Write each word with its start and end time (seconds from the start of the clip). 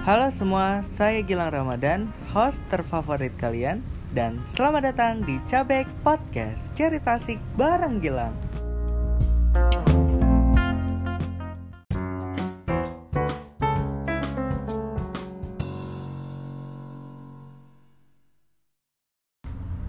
Halo 0.00 0.32
semua, 0.32 0.80
saya 0.80 1.20
Gilang 1.20 1.52
Ramadan, 1.52 2.08
host 2.32 2.64
terfavorit 2.72 3.36
kalian 3.36 3.84
dan 4.16 4.40
selamat 4.48 4.96
datang 4.96 5.20
di 5.28 5.36
Cabek 5.44 5.84
Podcast 6.00 6.72
Cerita 6.72 7.20
Asik 7.20 7.36
bareng 7.52 8.00
Gilang. 8.00 8.32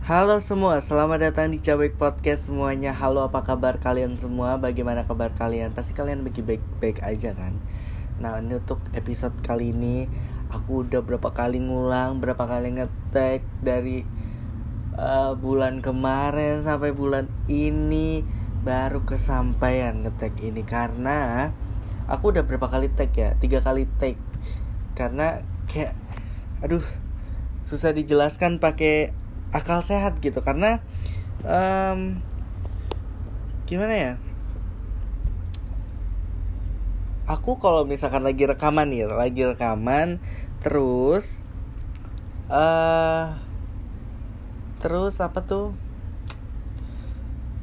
Halo 0.04 0.44
semua, 0.44 0.84
selamat 0.84 1.32
datang 1.32 1.56
di 1.56 1.64
Cabek 1.64 1.96
Podcast 1.96 2.52
semuanya. 2.52 2.92
Halo 2.92 3.24
apa 3.24 3.48
kabar 3.48 3.80
kalian 3.80 4.12
semua, 4.20 4.60
bagaimana 4.60 5.08
kabar 5.08 5.32
kalian? 5.32 5.72
Pasti 5.72 5.96
kalian 5.96 6.28
baik-baik 6.28 7.00
aja 7.00 7.32
kan 7.32 7.56
Nah 8.22 8.38
ini 8.38 8.62
untuk 8.62 8.78
episode 8.94 9.34
kali 9.42 9.74
ini 9.74 10.06
Aku 10.54 10.86
udah 10.86 11.02
berapa 11.02 11.34
kali 11.34 11.58
ngulang, 11.58 12.22
berapa 12.22 12.46
kali 12.46 12.78
ngetek 12.78 13.42
Dari 13.66 14.06
uh, 14.94 15.34
bulan 15.34 15.82
kemarin 15.82 16.62
sampai 16.62 16.94
bulan 16.94 17.34
ini 17.50 18.22
Baru 18.62 19.02
kesampaian 19.10 20.06
ngetek 20.06 20.38
ini. 20.46 20.62
Karena 20.62 21.50
aku 22.06 22.30
udah 22.30 22.46
berapa 22.46 22.70
kali 22.70 22.94
tag 22.94 23.10
ya? 23.18 23.34
Tiga 23.42 23.58
kali 23.58 23.90
tag. 23.98 24.22
Karena 24.94 25.42
kayak 25.66 25.98
Aduh 26.62 26.86
susah 27.66 27.90
dijelaskan 27.90 28.62
pakai 28.62 29.18
akal 29.50 29.82
sehat 29.82 30.22
gitu. 30.22 30.46
Karena 30.46 30.78
um, 31.42 32.22
gimana 33.66 33.98
ya 33.98 34.14
aku 37.32 37.56
kalau 37.56 37.88
misalkan 37.88 38.28
lagi 38.28 38.44
rekaman 38.44 38.92
nih 38.92 39.08
lagi 39.08 39.48
rekaman 39.48 40.20
terus 40.60 41.40
uh, 42.52 43.40
terus 44.84 45.24
apa 45.24 45.40
tuh? 45.48 45.72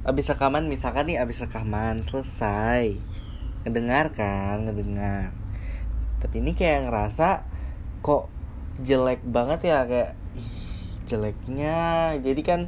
Abis 0.09 0.33
rekaman 0.33 0.73
misalkan 0.73 1.13
nih 1.13 1.21
abis 1.21 1.45
rekaman 1.45 2.01
selesai. 2.01 2.97
Ngedengar 3.69 4.09
kan 4.17 4.65
ngedengar. 4.65 5.37
Tapi 6.17 6.41
ini 6.41 6.57
kayak 6.57 6.89
ngerasa 6.89 7.45
kok 8.01 8.33
jelek 8.81 9.21
banget 9.29 9.69
ya 9.69 9.85
kayak 9.85 10.17
jeleknya. 11.05 12.17
Jadi 12.25 12.41
kan 12.41 12.61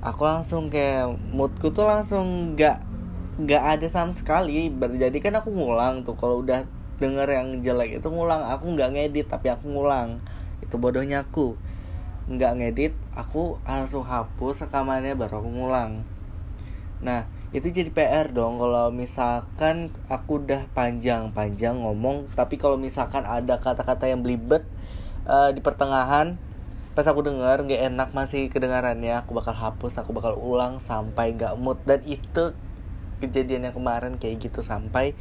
aku 0.00 0.24
langsung 0.24 0.72
kayak 0.72 1.12
moodku 1.36 1.76
tuh 1.76 1.84
langsung 1.84 2.56
nggak 2.56 2.87
nggak 3.38 3.64
ada 3.78 3.86
sama 3.86 4.10
sekali. 4.10 4.66
Jadi 4.74 5.18
kan 5.22 5.38
aku 5.38 5.54
ngulang 5.54 6.02
tuh. 6.02 6.18
Kalau 6.18 6.42
udah 6.42 6.66
denger 6.98 7.28
yang 7.30 7.48
jelek 7.62 8.02
itu 8.02 8.08
ngulang. 8.10 8.42
Aku 8.42 8.74
nggak 8.74 8.98
ngedit 8.98 9.26
tapi 9.30 9.48
aku 9.48 9.70
ngulang. 9.70 10.18
Itu 10.58 10.76
bodohnya 10.76 11.22
aku. 11.22 11.54
Nggak 12.26 12.52
ngedit 12.58 12.94
aku 13.14 13.62
langsung 13.62 14.02
hapus 14.02 14.66
rekamannya 14.66 15.14
baru 15.14 15.40
aku 15.40 15.50
ngulang. 15.54 16.02
Nah 17.00 17.30
itu 17.54 17.70
jadi 17.70 17.88
PR 17.94 18.28
dong. 18.34 18.58
Kalau 18.58 18.90
misalkan 18.90 19.94
aku 20.10 20.42
udah 20.42 20.66
panjang-panjang 20.74 21.78
ngomong 21.78 22.28
tapi 22.34 22.58
kalau 22.58 22.76
misalkan 22.76 23.22
ada 23.22 23.56
kata-kata 23.56 24.10
yang 24.10 24.20
belibet 24.20 24.66
uh, 25.24 25.54
di 25.54 25.62
pertengahan 25.62 26.36
pas 26.98 27.06
aku 27.06 27.22
dengar 27.22 27.62
nggak 27.62 27.94
enak 27.94 28.08
masih 28.10 28.50
kedengarannya 28.50 29.22
aku 29.22 29.30
bakal 29.38 29.54
hapus 29.54 30.02
aku 30.02 30.10
bakal 30.10 30.34
ulang 30.34 30.82
sampai 30.82 31.38
nggak 31.38 31.54
mood. 31.54 31.78
Dan 31.86 32.02
itu 32.02 32.52
kejadian 33.18 33.70
yang 33.70 33.74
kemarin 33.74 34.16
kayak 34.16 34.42
gitu 34.42 34.62
sampai 34.62 35.14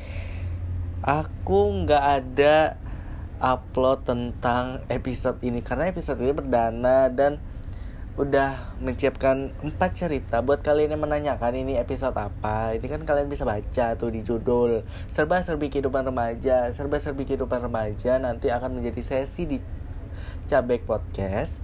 aku 1.02 1.86
nggak 1.86 2.04
ada 2.24 2.78
upload 3.38 4.06
tentang 4.06 4.82
episode 4.90 5.38
ini. 5.46 5.62
Karena 5.62 5.90
episode 5.90 6.18
ini 6.22 6.34
berdana 6.34 7.10
dan 7.10 7.38
udah 8.18 8.74
menciapkan 8.82 9.54
empat 9.62 9.94
cerita. 9.94 10.42
Buat 10.42 10.66
kalian 10.66 10.98
yang 10.98 11.06
menanyakan 11.06 11.54
ini 11.54 11.78
episode 11.78 12.18
apa 12.18 12.74
ini 12.74 12.90
kan 12.90 13.06
kalian 13.06 13.30
bisa 13.30 13.46
baca 13.46 13.94
tuh 13.94 14.10
di 14.10 14.26
judul. 14.26 14.82
Serba 15.06 15.46
serbi 15.46 15.70
kehidupan 15.70 16.02
remaja 16.02 16.74
serba 16.74 16.98
serbi 16.98 17.30
kehidupan 17.30 17.62
remaja 17.62 18.18
nanti 18.18 18.50
akan 18.50 18.82
menjadi 18.82 19.02
sesi 19.06 19.46
di 19.46 19.58
Cabek 20.50 20.90
Podcast. 20.90 21.62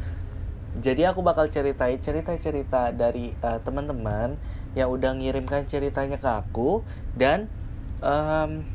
Jadi 0.73 1.05
aku 1.05 1.21
bakal 1.21 1.53
ceritain 1.53 2.01
cerita-cerita 2.01 2.89
dari 2.97 3.29
uh, 3.45 3.61
teman-teman 3.61 4.41
yang 4.73 4.89
udah 4.89 5.13
ngirimkan 5.13 5.69
ceritanya 5.69 6.17
ke 6.17 6.25
aku 6.25 6.81
dan 7.13 7.45
um, 8.01 8.65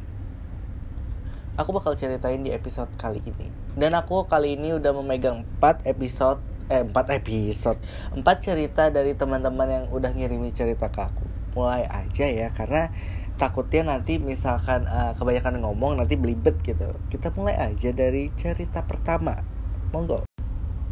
aku 1.58 1.74
bakal 1.74 1.98
ceritain 1.98 2.38
di 2.46 2.54
episode 2.54 2.86
kali 2.94 3.18
ini. 3.26 3.50
Dan 3.74 3.98
aku 3.98 4.30
kali 4.30 4.54
ini 4.54 4.78
udah 4.78 4.94
memegang 4.94 5.42
4 5.58 5.90
episode 5.90 6.38
eh 6.70 6.86
4 6.86 6.94
episode, 7.18 7.80
4 8.14 8.22
cerita 8.38 8.94
dari 8.94 9.18
teman-teman 9.18 9.66
yang 9.66 9.84
udah 9.90 10.14
ngirimi 10.14 10.54
cerita 10.54 10.94
ke 10.94 11.02
aku. 11.02 11.26
Mulai 11.58 11.82
aja 11.90 12.30
ya 12.30 12.54
karena 12.54 12.94
takutnya 13.42 13.90
nanti 13.90 14.22
misalkan 14.22 14.86
uh, 14.86 15.18
kebanyakan 15.18 15.66
ngomong 15.66 15.98
nanti 15.98 16.14
belibet 16.14 16.62
gitu. 16.62 16.94
Kita 17.10 17.34
mulai 17.34 17.58
aja 17.58 17.90
dari 17.90 18.30
cerita 18.38 18.86
pertama 18.86 19.42
monggo 19.90 20.27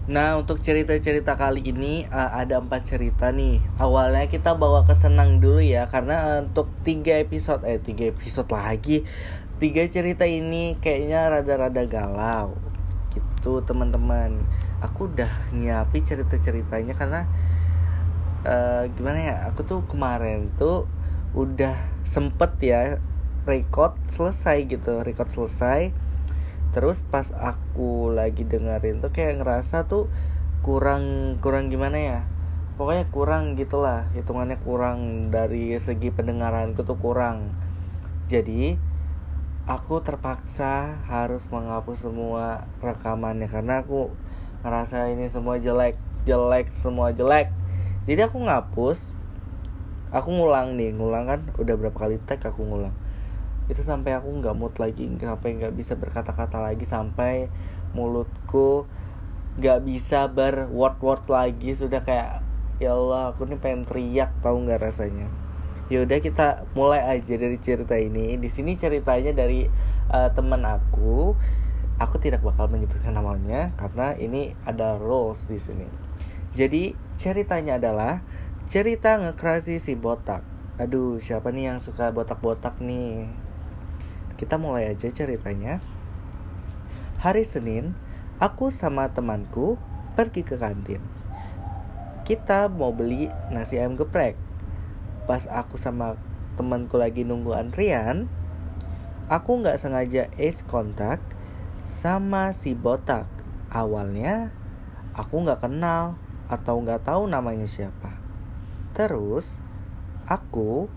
Nah 0.07 0.39
untuk 0.39 0.63
cerita-cerita 0.63 1.35
kali 1.35 1.67
ini 1.67 2.07
uh, 2.07 2.31
ada 2.39 2.63
empat 2.63 2.87
cerita 2.87 3.35
nih. 3.35 3.59
Awalnya 3.83 4.31
kita 4.31 4.55
bawa 4.55 4.87
ke 4.87 4.95
senang 4.95 5.43
dulu 5.43 5.59
ya 5.59 5.91
Karena 5.91 6.47
untuk 6.47 6.71
tiga 6.87 7.19
episode 7.19 7.67
Eh 7.67 7.83
tiga 7.83 8.15
episode 8.15 8.47
lagi 8.55 9.03
Tiga 9.59 9.83
cerita 9.91 10.23
ini 10.23 10.79
kayaknya 10.79 11.27
rada-rada 11.27 11.83
galau. 11.91 12.55
Gitu 13.11 13.67
teman-teman. 13.67 14.47
Aku 14.79 15.11
udah 15.11 15.51
nyiapi 15.51 15.99
cerita-ceritanya 16.07 16.95
karena 16.95 17.27
uh, 18.47 18.87
Gimana 18.95 19.19
ya 19.19 19.37
Aku 19.51 19.67
tuh 19.67 19.83
kemarin 19.91 20.55
tuh 20.55 20.87
Udah 21.35 21.75
sempet 22.07 22.55
ya 22.63 23.03
Record 23.43 23.99
selesai 24.07 24.71
gitu 24.71 25.03
Record 25.03 25.35
selesai 25.35 26.06
terus 26.77 27.01
pas 27.09 27.33
aku 27.33 28.13
lagi 28.13 28.45
dengerin 28.45 29.01
tuh 29.01 29.09
kayak 29.09 29.41
ngerasa 29.41 29.89
tuh 29.89 30.13
kurang 30.61 31.37
kurang 31.41 31.73
gimana 31.73 31.97
ya? 31.97 32.21
Pokoknya 32.77 33.09
kurang 33.09 33.57
gitulah 33.57 34.13
hitungannya 34.13 34.61
kurang 34.61 35.33
dari 35.33 35.73
segi 35.81 36.13
pendengaranku 36.13 36.85
tuh 36.85 37.01
kurang. 37.01 37.57
Jadi 38.29 38.77
aku 39.65 40.05
terpaksa 40.05 41.01
harus 41.09 41.49
menghapus 41.49 42.13
semua 42.13 42.69
rekamannya 42.85 43.49
karena 43.49 43.81
aku 43.81 44.13
ngerasa 44.61 45.09
ini 45.17 45.33
semua 45.33 45.57
jelek 45.57 45.97
jelek 46.29 46.69
semua 46.77 47.09
jelek. 47.17 47.49
Jadi 48.05 48.21
aku 48.21 48.37
ngapus 48.45 49.17
aku 50.13 50.29
ngulang 50.29 50.77
nih 50.77 50.93
ngulang 50.93 51.25
kan? 51.25 51.41
Udah 51.57 51.73
berapa 51.73 51.97
kali 51.97 52.21
tag 52.29 52.45
aku 52.45 52.69
ngulang 52.69 53.06
itu 53.67 53.83
sampai 53.83 54.15
aku 54.15 54.31
nggak 54.31 54.55
mood 54.55 54.75
lagi 54.79 55.11
sampai 55.19 55.59
nggak 55.59 55.75
bisa 55.75 55.99
berkata-kata 55.99 56.63
lagi 56.63 56.87
sampai 56.87 57.51
mulutku 57.97 58.87
nggak 59.57 59.89
bisa 59.89 60.29
ber 60.29 60.69
word 60.69 61.25
lagi. 61.33 61.73
Sudah 61.73 62.05
kayak 62.05 62.45
ya 62.77 62.93
Allah 62.93 63.33
aku 63.33 63.49
nih 63.49 63.57
pengen 63.57 63.89
teriak 63.89 64.31
tahu 64.45 64.69
nggak 64.69 64.85
rasanya. 64.85 65.27
Yaudah 65.89 66.19
kita 66.19 66.67
mulai 66.75 67.01
aja 67.07 67.35
dari 67.39 67.57
cerita 67.57 67.97
ini. 67.97 68.37
Di 68.37 68.51
sini 68.53 68.77
ceritanya 68.77 69.33
dari 69.33 69.65
uh, 70.13 70.31
teman 70.35 70.63
aku. 70.67 71.35
Aku 71.97 72.21
tidak 72.21 72.45
bakal 72.45 72.69
menyebutkan 72.69 73.17
namanya 73.17 73.73
karena 73.81 74.13
ini 74.21 74.53
ada 74.69 75.01
rules 75.01 75.49
di 75.49 75.57
sini. 75.57 75.89
Jadi 76.53 76.93
ceritanya 77.17 77.81
adalah 77.81 78.21
cerita 78.69 79.17
ngekrasi 79.17 79.81
si 79.81 79.97
botak. 79.97 80.45
Aduh 80.77 81.17
siapa 81.17 81.49
nih 81.49 81.73
yang 81.73 81.79
suka 81.81 82.13
botak-botak 82.13 82.77
nih 82.85 83.46
kita 84.37 84.61
mulai 84.61 84.93
aja 84.93 85.09
ceritanya. 85.09 85.81
Hari 87.25 87.43
Senin, 87.43 87.97
aku 88.37 88.69
sama 88.69 89.09
temanku 89.11 89.81
pergi 90.13 90.45
ke 90.45 90.61
kantin. 90.61 91.01
Kita 92.29 92.69
mau 92.69 92.93
beli 92.93 93.33
nasi 93.49 93.81
ayam 93.81 93.97
geprek. 93.97 94.37
Pas 95.25 95.49
aku 95.49 95.81
sama 95.81 96.21
temanku 96.61 97.01
lagi 97.01 97.25
nunggu 97.25 97.57
antrian, 97.57 98.29
aku 99.33 99.65
nggak 99.65 99.81
sengaja 99.81 100.29
ace 100.37 100.63
kontak 100.69 101.19
sama 101.89 102.53
si 102.53 102.77
botak. 102.77 103.27
Awalnya 103.73 104.53
aku 105.17 105.43
nggak 105.43 105.65
kenal 105.65 106.21
atau 106.47 106.79
nggak 106.85 107.09
tahu 107.09 107.27
namanya 107.27 107.67
siapa. 107.67 108.15
Terus 108.93 109.59
aku 110.29 110.89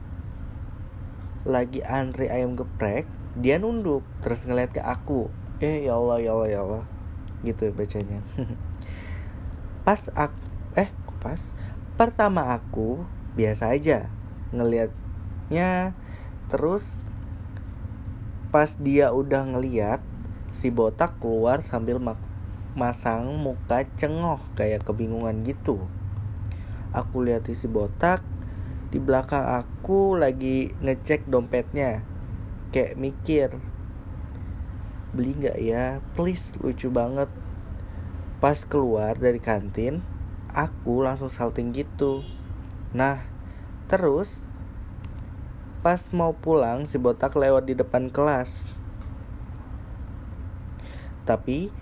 lagi 1.47 1.79
antri 1.81 2.27
ayam 2.27 2.59
geprek 2.59 3.07
dia 3.37 3.61
nunduk 3.61 4.01
terus 4.25 4.47
ngeliat 4.47 4.73
ke 4.73 4.81
aku. 4.81 5.29
Eh 5.59 5.85
ya 5.85 5.99
Allah 5.99 6.17
ya 6.23 6.31
Allah 6.33 6.47
ya 6.49 6.59
Allah. 6.65 6.83
Gitu 7.45 7.69
bacanya. 7.75 8.23
Pas 9.85 10.09
aku 10.13 10.39
eh 10.77 10.89
pas? 11.19 11.41
Pertama 11.99 12.55
aku 12.55 13.03
biasa 13.35 13.75
aja 13.75 14.07
ngelihatnya 14.49 15.93
terus 16.49 17.05
pas 18.49 18.73
dia 18.81 19.13
udah 19.13 19.45
ngeliat 19.45 20.01
si 20.49 20.73
botak 20.73 21.21
keluar 21.21 21.61
sambil 21.61 22.01
masang 22.73 23.37
muka 23.37 23.85
cengoh 23.97 24.41
kayak 24.57 24.81
kebingungan 24.81 25.45
gitu. 25.45 25.85
Aku 26.89 27.21
lihat 27.21 27.45
si 27.53 27.69
botak 27.69 28.25
di 28.89 28.97
belakang 28.97 29.45
aku 29.45 30.17
lagi 30.17 30.73
ngecek 30.81 31.29
dompetnya. 31.29 32.01
Kayak 32.69 33.01
mikir, 33.01 33.49
beli 35.09 35.33
nggak 35.33 35.57
ya? 35.57 36.05
Please, 36.13 36.53
lucu 36.61 36.93
banget. 36.93 37.29
Pas 38.37 38.61
keluar 38.61 39.17
dari 39.17 39.41
kantin, 39.41 40.05
aku 40.53 41.01
langsung 41.01 41.33
salting 41.33 41.73
gitu. 41.73 42.21
Nah, 42.93 43.25
terus 43.89 44.45
pas 45.81 45.97
mau 46.13 46.35
pulang 46.37 46.85
si 46.85 47.01
botak 47.01 47.33
lewat 47.33 47.65
di 47.65 47.73
depan 47.73 48.13
kelas. 48.13 48.69
Tapi 51.25 51.73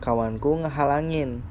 kawanku 0.00 0.64
ngehalangin. 0.64 1.44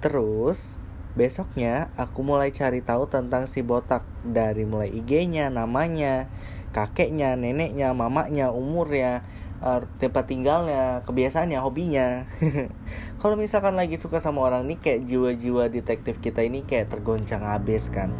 Terus 0.00 0.76
besoknya 1.14 1.88
aku 1.96 2.20
mulai 2.26 2.50
cari 2.50 2.84
tahu 2.84 3.08
tentang 3.08 3.48
si 3.48 3.64
botak 3.64 4.04
dari 4.26 4.68
mulai 4.68 4.92
IG-nya, 4.92 5.48
namanya, 5.48 6.28
kakeknya, 6.74 7.38
neneknya, 7.38 7.94
mamanya, 7.94 8.50
umurnya, 8.50 9.22
uh, 9.62 9.86
tempat 10.02 10.26
tinggalnya, 10.26 11.06
kebiasaannya, 11.06 11.62
hobinya. 11.62 12.26
Kalau 13.22 13.38
misalkan 13.38 13.78
lagi 13.78 13.94
suka 13.94 14.18
sama 14.18 14.42
orang 14.42 14.66
nih 14.66 14.78
kayak 14.82 15.00
jiwa-jiwa 15.06 15.70
detektif 15.70 16.18
kita 16.18 16.42
ini 16.42 16.66
kayak 16.66 16.90
tergoncang 16.90 17.46
habis 17.46 17.88
kan. 17.94 18.10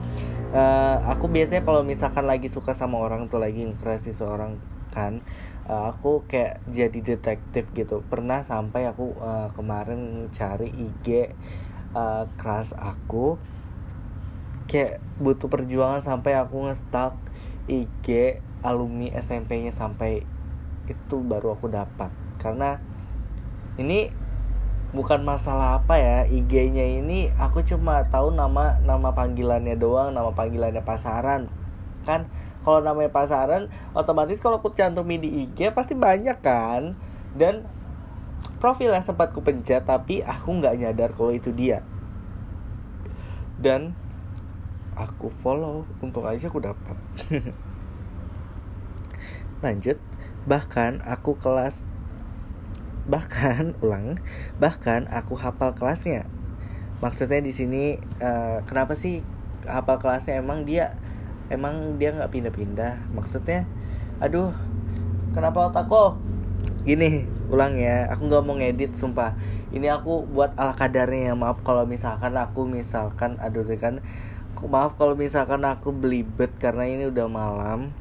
Uh, 0.55 1.03
aku 1.11 1.27
biasanya 1.27 1.67
kalau 1.67 1.83
misalkan 1.83 2.31
lagi 2.31 2.47
suka 2.47 2.79
sama 2.79 3.03
orang 3.03 3.27
tuh 3.27 3.43
lagi 3.43 3.67
ngerasi 3.67 4.15
seorang 4.15 4.63
kan 4.95 5.19
uh, 5.67 5.91
aku 5.91 6.23
kayak 6.31 6.63
jadi 6.71 6.95
detektif 7.03 7.75
gitu 7.75 8.07
pernah 8.07 8.47
sampai 8.47 8.87
aku 8.87 9.19
uh, 9.19 9.51
kemarin 9.59 10.31
cari 10.31 10.71
IG 10.71 11.35
uh, 11.99 12.31
keras 12.39 12.71
aku 12.79 13.35
kayak 14.71 15.03
butuh 15.19 15.51
perjuangan 15.51 16.01
sampai 16.01 16.39
aku 16.39 16.71
ngestak 16.71 17.19
IG 17.69 18.41
alumni 18.65 19.13
SMP-nya 19.17 19.73
sampai 19.73 20.25
itu 20.89 21.17
baru 21.25 21.57
aku 21.57 21.73
dapat. 21.73 22.13
Karena 22.37 22.81
ini 23.81 24.13
bukan 24.95 25.27
masalah 25.27 25.83
apa 25.83 25.99
ya 25.99 26.23
IG-nya 26.31 27.03
ini 27.03 27.27
aku 27.35 27.67
cuma 27.67 28.07
tahu 28.07 28.31
nama 28.31 28.79
nama 28.87 29.11
panggilannya 29.11 29.75
doang 29.75 30.15
nama 30.15 30.31
panggilannya 30.31 30.87
pasaran. 30.87 31.51
Kan 32.07 32.31
kalau 32.63 32.81
namanya 32.81 33.11
pasaran 33.13 33.69
otomatis 33.93 34.41
kalau 34.41 34.63
aku 34.63 34.73
cantumin 34.73 35.21
di 35.21 35.45
IG 35.45 35.75
pasti 35.75 35.99
banyak 35.99 36.39
kan? 36.41 36.95
Dan 37.35 37.67
profil 38.63 38.95
yang 38.95 39.05
sempat 39.05 39.35
ku 39.35 39.43
pencet 39.43 39.85
tapi 39.85 40.23
aku 40.23 40.63
nggak 40.63 40.79
nyadar 40.79 41.11
kalau 41.13 41.35
itu 41.35 41.51
dia. 41.51 41.83
Dan 43.59 43.99
aku 44.95 45.31
follow 45.31 45.83
untuk 45.99 46.27
aja 46.27 46.47
aku 46.47 46.63
dapat 46.63 46.97
lanjut. 49.65 49.97
Bahkan 50.45 51.01
aku 51.09 51.41
kelas 51.41 51.89
bahkan 53.05 53.73
ulang 53.85 54.21
bahkan 54.61 55.09
aku 55.09 55.37
hafal 55.41 55.73
kelasnya. 55.73 56.29
Maksudnya 57.01 57.41
di 57.41 57.53
sini 57.53 57.97
uh, 58.21 58.61
kenapa 58.69 58.93
sih 58.93 59.25
hafal 59.65 59.97
kelasnya? 59.97 60.41
Emang 60.41 60.69
dia 60.69 60.97
emang 61.49 61.97
dia 61.97 62.13
nggak 62.13 62.33
pindah-pindah? 62.33 63.09
Maksudnya 63.17 63.65
aduh 64.21 64.53
kenapa 65.33 65.73
otakku 65.73 66.21
gini 66.85 67.25
ulang 67.49 67.77
ya. 67.81 68.09
Aku 68.13 68.29
nggak 68.29 68.45
mau 68.45 68.57
ngedit 68.61 68.93
sumpah. 68.93 69.33
Ini 69.75 69.91
aku 69.91 70.29
buat 70.29 70.55
ala 70.61 70.77
kadarnya 70.77 71.33
ya 71.33 71.35
maaf 71.35 71.65
kalau 71.65 71.89
misalkan 71.89 72.37
aku 72.37 72.69
misalkan 72.69 73.41
aduh 73.41 73.65
kan 73.81 74.05
maaf 74.71 74.97
kalau 74.97 75.13
misalkan 75.13 75.61
aku 75.67 75.93
belibet 75.93 76.53
karena 76.57 76.89
ini 76.89 77.11
udah 77.11 77.29
malam. 77.29 77.93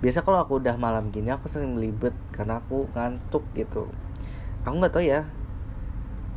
Biasa 0.00 0.20
kalau 0.24 0.40
aku 0.40 0.60
udah 0.60 0.76
malam 0.76 1.08
gini 1.08 1.32
aku 1.32 1.48
sering 1.48 1.76
melibet 1.76 2.12
karena 2.32 2.60
aku 2.60 2.88
ngantuk 2.92 3.44
gitu. 3.56 3.88
Aku 4.64 4.74
nggak 4.76 4.92
tahu 4.92 5.04
ya 5.04 5.28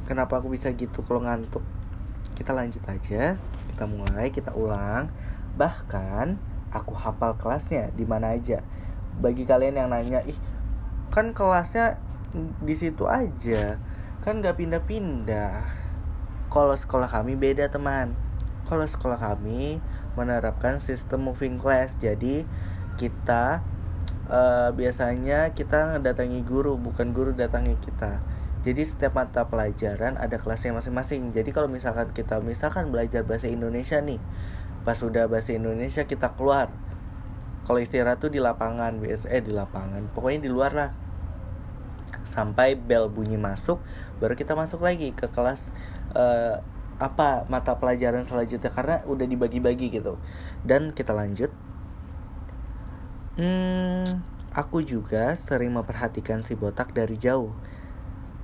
kenapa 0.07 0.39
aku 0.39 0.51
bisa 0.51 0.71
gitu 0.75 1.03
kalau 1.03 1.23
ngantuk. 1.23 1.63
Kita 2.35 2.55
lanjut 2.55 2.83
aja 2.87 3.35
kita 3.71 3.83
mulai 3.87 4.31
kita 4.31 4.55
ulang. 4.55 5.11
Bahkan 5.59 6.39
aku 6.71 6.93
hafal 6.95 7.35
kelasnya 7.35 7.91
di 7.95 8.07
mana 8.07 8.35
aja. 8.35 8.63
Bagi 9.19 9.43
kalian 9.43 9.75
yang 9.79 9.89
nanya 9.91 10.23
ih 10.23 10.37
kan 11.11 11.33
kelasnya 11.33 11.99
di 12.61 12.75
situ 12.77 13.09
aja 13.09 13.75
kan 14.23 14.39
nggak 14.39 14.59
pindah-pindah. 14.59 15.63
Kalau 16.49 16.73
sekolah 16.73 17.11
kami 17.11 17.35
beda 17.37 17.67
teman 17.69 18.28
kalau 18.69 18.85
sekolah 18.85 19.17
kami 19.17 19.81
menerapkan 20.13 20.77
sistem 20.77 21.25
moving 21.25 21.57
class 21.57 21.97
jadi 21.97 22.45
kita 23.01 23.65
uh, 24.29 24.69
biasanya 24.71 25.51
kita 25.57 25.97
datangi 25.99 26.45
guru 26.45 26.77
bukan 26.77 27.11
guru 27.11 27.33
datangi 27.33 27.75
kita. 27.81 28.21
Jadi 28.59 28.83
setiap 28.83 29.15
mata 29.15 29.47
pelajaran 29.47 30.19
ada 30.19 30.35
kelasnya 30.35 30.75
masing-masing. 30.75 31.31
Jadi 31.31 31.49
kalau 31.55 31.71
misalkan 31.71 32.11
kita 32.11 32.43
misalkan 32.43 32.91
belajar 32.93 33.25
bahasa 33.25 33.49
Indonesia 33.49 33.97
nih 33.99 34.21
pas 34.83 34.95
sudah 34.95 35.27
bahasa 35.27 35.51
Indonesia 35.55 36.05
kita 36.07 36.35
keluar. 36.37 36.71
Kalau 37.67 37.79
istirahat 37.79 38.23
tuh 38.23 38.31
di 38.31 38.39
lapangan 38.39 38.97
biasa 38.97 39.29
eh 39.29 39.43
di 39.43 39.51
lapangan 39.51 40.07
pokoknya 40.13 40.39
di 40.45 40.51
luar 40.51 40.71
lah. 40.75 40.91
Sampai 42.27 42.77
bel 42.77 43.09
bunyi 43.09 43.39
masuk 43.39 43.81
baru 44.19 44.35
kita 44.35 44.53
masuk 44.53 44.83
lagi 44.83 45.15
ke 45.15 45.31
kelas 45.31 45.71
uh, 46.13 46.59
apa 46.99 47.47
mata 47.47 47.79
pelajaran 47.79 48.27
selanjutnya 48.27 48.69
karena 48.69 49.01
udah 49.07 49.25
dibagi-bagi 49.25 49.87
gitu 49.89 50.19
dan 50.67 50.91
kita 50.91 51.15
lanjut 51.15 51.49
Hmm, 53.39 54.03
aku 54.51 54.83
juga 54.83 55.31
sering 55.39 55.71
memperhatikan 55.71 56.43
si 56.43 56.59
botak 56.59 56.91
dari 56.91 57.15
jauh. 57.15 57.55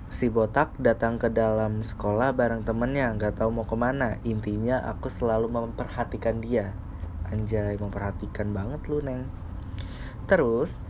Si 0.08 0.32
botak 0.32 0.72
datang 0.80 1.20
ke 1.20 1.28
dalam 1.28 1.84
sekolah 1.84 2.32
bareng 2.32 2.64
temennya, 2.64 3.12
nggak 3.12 3.44
tahu 3.44 3.52
mau 3.52 3.68
ke 3.68 3.76
mana. 3.76 4.24
Intinya 4.24 4.80
aku 4.88 5.12
selalu 5.12 5.52
memperhatikan 5.52 6.40
dia. 6.40 6.72
Anjay, 7.28 7.76
memperhatikan 7.76 8.56
banget 8.56 8.88
lu, 8.88 9.04
Neng. 9.04 9.28
Terus, 10.32 10.88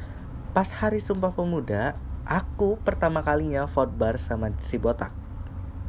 pas 0.54 0.70
hari 0.70 1.02
Sumpah 1.02 1.34
Pemuda, 1.34 1.98
aku 2.30 2.78
pertama 2.86 3.26
kalinya 3.26 3.66
vote 3.66 3.98
bar 3.98 4.22
sama 4.22 4.54
si 4.62 4.78
botak. 4.78 5.18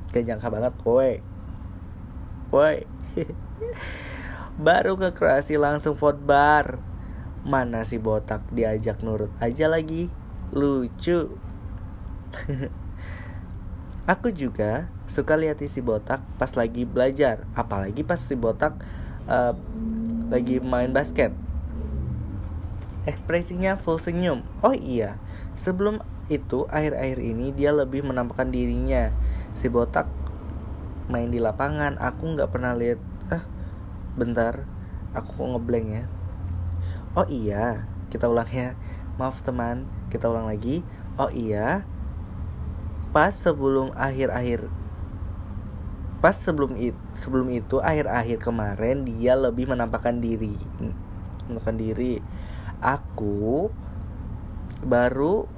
Gak 0.08 0.24
nyangka 0.24 0.48
banget, 0.48 0.72
woi. 0.88 1.20
Woi. 2.54 2.86
Baru 4.56 4.96
ke 4.96 5.12
Kroasi 5.12 5.58
langsung 5.58 5.98
vote 5.98 6.22
bar. 6.22 6.78
Mana 7.46 7.86
si 7.86 7.98
botak 7.98 8.42
diajak 8.50 9.02
nurut 9.02 9.30
aja 9.38 9.70
lagi? 9.70 10.10
Lucu. 10.50 11.38
Aku 14.12 14.30
juga 14.30 14.86
suka 15.10 15.34
lihat 15.34 15.58
si 15.66 15.82
botak 15.82 16.22
pas 16.38 16.50
lagi 16.54 16.82
belajar 16.86 17.46
Apalagi 17.54 18.02
pas 18.02 18.18
si 18.18 18.38
botak 18.38 18.78
uh, 19.26 19.54
lagi 20.30 20.62
main 20.62 20.90
basket. 20.94 21.34
Ekspresinya 23.06 23.78
full 23.78 23.98
senyum. 23.98 24.42
Oh 24.62 24.74
iya 24.74 25.18
Sebelum 25.58 26.02
itu 26.26 26.66
akhir-akhir 26.68 27.18
ini 27.22 27.54
dia 27.54 27.70
lebih 27.70 28.02
menampakkan 28.04 28.50
dirinya. 28.50 29.14
Si 29.56 29.70
botak 29.70 30.10
main 31.06 31.30
di 31.30 31.42
lapangan 31.42 31.98
Aku 31.98 32.34
nggak 32.34 32.50
pernah 32.50 32.74
lihat 32.76 33.00
Ah 33.30 33.44
bentar 34.16 34.66
Aku 35.14 35.32
kok 35.32 35.48
ngeblank 35.56 35.88
ya 35.90 36.04
Oh 37.16 37.24
iya, 37.32 37.88
kita 38.12 38.28
ulang 38.28 38.52
ya. 38.52 38.76
Maaf 39.16 39.40
teman, 39.40 39.88
kita 40.12 40.28
ulang 40.28 40.52
lagi. 40.52 40.84
Oh 41.16 41.32
iya, 41.32 41.88
pas 43.16 43.32
sebelum 43.32 43.96
akhir-akhir 43.96 44.68
pas 46.20 46.36
sebelum 46.36 46.76
itu 46.76 47.00
sebelum 47.16 47.48
itu 47.48 47.80
akhir-akhir 47.80 48.44
kemarin 48.44 49.08
dia 49.08 49.32
lebih 49.32 49.72
menampakkan 49.72 50.20
diri 50.20 50.52
menampakkan 51.48 51.80
diri 51.80 52.20
aku 52.84 53.72
baru 54.84 55.48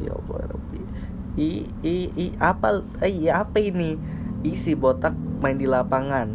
ya 0.00 0.16
Allah 0.16 0.48
Rabbi 0.48 0.63
i 1.34 1.66
i 1.82 1.96
i 2.14 2.26
apa 2.38 2.82
i 3.02 3.26
apa 3.30 3.58
ini 3.58 3.98
isi 4.44 4.78
botak 4.78 5.16
main 5.42 5.58
di 5.58 5.66
lapangan 5.66 6.30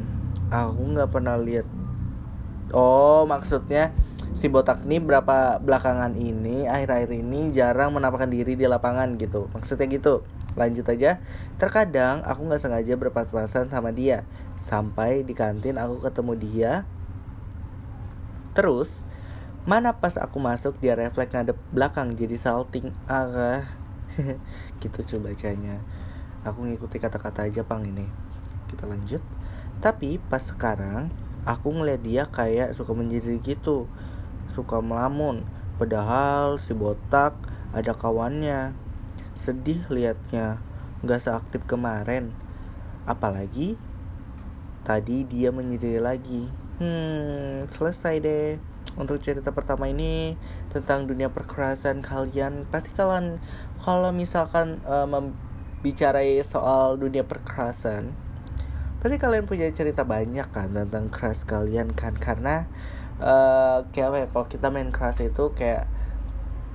aku 0.49 0.81
nggak 0.95 1.09
pernah 1.13 1.37
lihat 1.39 1.79
Oh, 2.69 3.25
maksudnya 3.25 3.97
si 4.37 4.45
botak 4.45 4.85
ini 4.85 5.01
berapa 5.01 5.57
belakangan 5.57 6.13
ini 6.13 6.69
akhir-akhir 6.69 7.17
ini 7.17 7.49
jarang 7.49 7.97
menampakkan 7.97 8.29
diri 8.29 8.53
di 8.53 8.69
lapangan 8.69 9.17
gitu. 9.17 9.49
Maksudnya 9.57 9.89
gitu. 9.89 10.21
Lanjut 10.53 10.85
aja. 10.85 11.17
Terkadang 11.57 12.21
aku 12.21 12.45
nggak 12.45 12.61
sengaja 12.61 12.93
berpas-pasan 12.93 13.73
sama 13.73 13.89
dia. 13.89 14.21
Sampai 14.61 15.25
di 15.25 15.33
kantin 15.33 15.81
aku 15.81 16.05
ketemu 16.05 16.33
dia. 16.37 16.71
Terus 18.53 19.09
Mana 19.67 19.91
pas 19.91 20.15
aku 20.15 20.39
masuk 20.39 20.79
dia 20.79 20.95
refleks 20.95 21.35
ngadep 21.35 21.59
belakang 21.69 22.15
jadi 22.15 22.33
salting 22.39 22.89
arah 23.05 23.67
gitu 24.83 24.99
coba 25.15 25.31
bacanya. 25.31 25.79
Aku 26.47 26.63
ngikuti 26.63 26.97
kata-kata 26.99 27.47
aja 27.47 27.63
pang 27.63 27.83
ini. 27.83 28.07
Kita 28.71 28.87
lanjut. 28.87 29.23
Tapi 29.79 30.19
pas 30.19 30.43
sekarang 30.43 31.11
aku 31.43 31.71
ngeliat 31.71 32.01
dia 32.03 32.23
kayak 32.27 32.75
suka 32.75 32.95
menjadi 32.95 33.39
gitu. 33.39 33.87
Suka 34.51 34.79
melamun. 34.79 35.43
Padahal 35.79 36.59
si 36.59 36.75
botak 36.75 37.35
ada 37.75 37.91
kawannya. 37.95 38.75
Sedih 39.35 39.83
liatnya. 39.91 40.59
Nggak 41.03 41.23
seaktif 41.23 41.61
kemarin. 41.67 42.31
Apalagi 43.07 43.79
tadi 44.87 45.27
dia 45.27 45.51
menyendiri 45.51 45.99
lagi. 45.99 46.47
Hmm 46.79 47.67
selesai 47.67 48.15
deh 48.23 48.55
untuk 48.99 49.23
cerita 49.23 49.55
pertama 49.55 49.87
ini 49.87 50.35
tentang 50.75 51.07
dunia 51.07 51.31
perkerasan 51.31 52.03
kalian 52.03 52.67
pasti 52.67 52.91
kalian 52.91 53.39
kalau 53.79 54.11
misalkan 54.11 54.83
uh, 54.83 55.07
membicarai 55.07 56.43
soal 56.43 56.99
dunia 56.99 57.23
perkerasan 57.23 58.11
pasti 58.99 59.15
kalian 59.15 59.47
punya 59.47 59.71
cerita 59.71 60.03
banyak 60.03 60.51
kan 60.51 60.75
tentang 60.75 61.07
keras 61.07 61.47
kalian 61.47 61.95
kan? 61.95 62.19
Karena 62.19 62.67
uh, 63.23 63.87
kayak 63.95 64.07
apa 64.11 64.17
ya 64.19 64.27
kalau 64.27 64.45
kita 64.51 64.67
main 64.67 64.91
keras 64.91 65.23
itu 65.23 65.55
kayak 65.55 65.87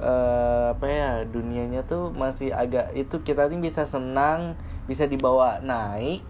uh, 0.00 0.72
apa 0.72 0.86
ya 0.88 1.10
dunianya 1.28 1.84
tuh 1.84 2.16
masih 2.16 2.52
agak 2.56 2.96
itu 2.96 3.20
kita 3.20 3.48
nih 3.52 3.60
bisa 3.60 3.84
senang 3.84 4.56
bisa 4.88 5.04
dibawa 5.04 5.60
naik 5.60 6.24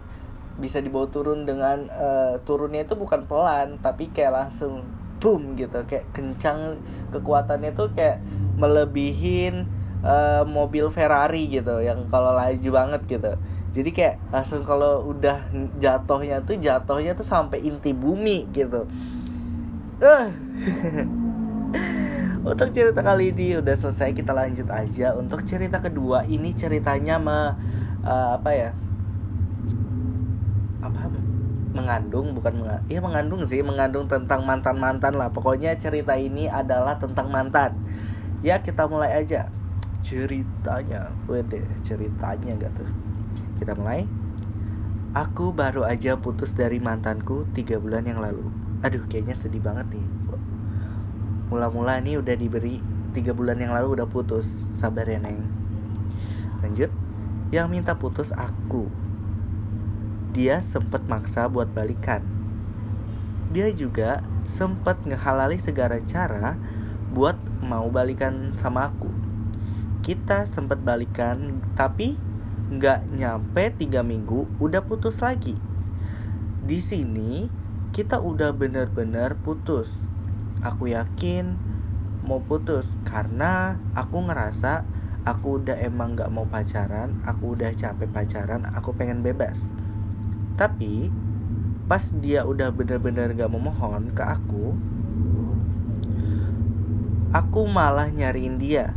bisa 0.55 0.79
dibawa 0.79 1.11
turun 1.11 1.43
dengan 1.43 1.91
uh, 1.91 2.39
turunnya 2.47 2.87
itu 2.87 2.95
bukan 2.95 3.27
pelan 3.27 3.75
tapi 3.83 4.07
kayak 4.11 4.31
langsung 4.47 4.87
boom 5.25 5.57
gitu. 5.57 5.81
Kayak 5.89 6.05
kencang 6.13 6.77
kekuatannya 7.09 7.73
tuh 7.73 7.89
kayak 7.97 8.21
melebihin 8.61 9.65
uh, 10.05 10.45
mobil 10.45 10.93
Ferrari 10.93 11.49
gitu. 11.49 11.81
Yang 11.81 12.05
kalau 12.13 12.37
laju 12.37 12.69
banget 12.69 13.01
gitu. 13.09 13.33
Jadi 13.73 13.89
kayak 13.89 14.21
langsung 14.29 14.61
kalau 14.61 15.09
udah 15.09 15.49
jatuhnya 15.81 16.45
tuh 16.45 16.61
jatuhnya 16.61 17.17
tuh 17.17 17.25
sampai 17.25 17.65
inti 17.65 17.91
bumi 17.91 18.45
gitu. 18.53 18.85
Uh. 19.97 20.29
untuk 22.45 22.69
cerita 22.69 23.01
kali 23.01 23.33
ini 23.33 23.57
udah 23.57 23.73
selesai 23.73 24.13
kita 24.13 24.31
lanjut 24.31 24.69
aja. 24.69 25.17
Untuk 25.17 25.41
cerita 25.49 25.81
kedua 25.81 26.23
ini 26.29 26.53
ceritanya 26.53 27.17
me, 27.17 27.57
uh, 28.05 28.37
apa 28.37 28.51
ya? 28.53 28.71
Apa 30.85 31.24
mengandung 31.75 32.31
bukan 32.31 32.63
meng 32.63 32.71
iya 32.87 33.03
mengandung 33.03 33.43
sih 33.43 33.59
mengandung 33.59 34.07
tentang 34.07 34.47
mantan 34.47 34.79
mantan 34.79 35.19
lah 35.19 35.27
pokoknya 35.27 35.75
cerita 35.75 36.15
ini 36.15 36.47
adalah 36.47 36.95
tentang 36.95 37.27
mantan 37.27 37.75
ya 38.39 38.63
kita 38.63 38.87
mulai 38.87 39.19
aja 39.19 39.51
ceritanya 39.99 41.11
wede 41.27 41.67
ceritanya 41.83 42.55
gak 42.55 42.73
tuh 42.79 42.87
kita 43.55 43.71
mulai. 43.75 44.03
Aku 45.15 45.55
baru 45.55 45.87
aja 45.87 46.19
putus 46.19 46.51
dari 46.51 46.83
mantanku 46.83 47.47
tiga 47.55 47.79
bulan 47.79 48.03
yang 48.03 48.19
lalu. 48.19 48.51
Aduh, 48.83 49.07
kayaknya 49.07 49.31
sedih 49.31 49.63
banget 49.63 49.95
nih. 49.95 50.07
Mula-mula 51.47 52.03
nih 52.03 52.19
udah 52.19 52.35
diberi 52.35 52.83
tiga 53.15 53.31
bulan 53.31 53.55
yang 53.63 53.71
lalu 53.71 53.95
udah 53.95 54.07
putus. 54.11 54.67
Sabar 54.75 55.07
ya, 55.07 55.23
Neng. 55.23 55.39
Lanjut. 56.59 56.91
Yang 57.55 57.67
minta 57.71 57.95
putus 57.95 58.35
aku. 58.35 58.91
Dia 60.35 60.59
sempet 60.59 61.07
maksa 61.07 61.47
buat 61.47 61.71
balikan. 61.71 62.19
Dia 63.55 63.71
juga 63.71 64.19
sempet 64.43 64.99
ngehalali 65.07 65.55
segala 65.63 65.95
cara 66.03 66.59
buat 67.15 67.39
mau 67.63 67.87
balikan 67.87 68.51
sama 68.59 68.91
aku. 68.91 69.07
Kita 70.03 70.43
sempet 70.43 70.83
balikan, 70.83 71.63
tapi 71.79 72.19
nggak 72.67 73.15
nyampe 73.15 73.79
tiga 73.79 74.03
minggu 74.03 74.59
udah 74.59 74.83
putus 74.83 75.23
lagi. 75.23 75.55
Di 76.67 76.83
sini 76.83 77.47
kita 77.95 78.19
udah 78.19 78.51
bener-bener 78.51 79.39
putus. 79.39 80.03
Aku 80.59 80.91
yakin 80.91 81.55
mau 82.27 82.43
putus 82.43 82.99
karena 83.07 83.79
aku 83.95 84.19
ngerasa 84.27 84.83
aku 85.23 85.63
udah 85.63 85.79
emang 85.79 86.19
nggak 86.19 86.27
mau 86.27 86.43
pacaran, 86.43 87.23
aku 87.23 87.55
udah 87.55 87.71
capek 87.71 88.11
pacaran, 88.11 88.67
aku 88.75 88.91
pengen 88.91 89.23
bebas. 89.23 89.71
Tapi 90.55 91.11
pas 91.85 92.01
dia 92.23 92.47
udah 92.47 92.73
bener-bener 92.73 93.35
gak 93.37 93.51
memohon 93.51 94.09
ke 94.15 94.23
aku, 94.25 94.73
aku 97.35 97.61
malah 97.67 98.09
nyariin 98.09 98.57
dia. 98.57 98.95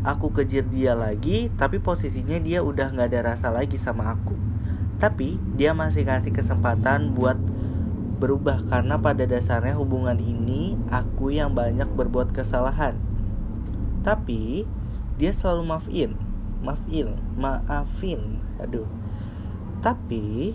Aku 0.00 0.32
kejar 0.32 0.64
dia 0.72 0.96
lagi 0.96 1.52
tapi 1.60 1.76
posisinya 1.76 2.40
dia 2.40 2.64
udah 2.64 2.88
nggak 2.88 3.12
ada 3.12 3.36
rasa 3.36 3.52
lagi 3.52 3.76
sama 3.76 4.16
aku. 4.16 4.32
Tapi 4.96 5.36
dia 5.60 5.76
masih 5.76 6.08
kasih 6.08 6.32
kesempatan 6.32 7.12
buat 7.12 7.36
berubah 8.16 8.64
karena 8.64 8.96
pada 8.96 9.28
dasarnya 9.28 9.76
hubungan 9.76 10.16
ini 10.16 10.80
aku 10.88 11.36
yang 11.36 11.52
banyak 11.52 11.84
berbuat 11.92 12.32
kesalahan. 12.32 12.96
Tapi 14.00 14.64
dia 15.20 15.36
selalu 15.36 15.68
maafin 15.68 16.30
maafin 16.60 17.16
maafin. 17.36 18.40
Aduh. 18.60 18.88
Tapi 19.80 20.52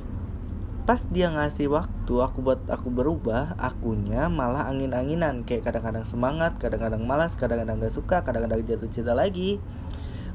pas 0.86 1.01
dia 1.10 1.34
ngasih 1.34 1.74
waktu 1.74 2.13
aku 2.13 2.46
buat 2.46 2.62
aku 2.70 2.94
berubah 2.94 3.58
akunya 3.58 4.30
malah 4.30 4.70
angin-anginan. 4.70 5.42
Kayak 5.42 5.74
kadang-kadang 5.74 6.06
semangat 6.06 6.62
kadang-kadang 6.62 7.01
malas 7.01 7.34
kadang-kadang 7.34 7.82
gak 7.82 7.94
suka 7.94 8.22
kadang-kadang 8.22 8.62
jatuh 8.62 8.89
cinta 8.94 9.18
lagi. 9.18 9.58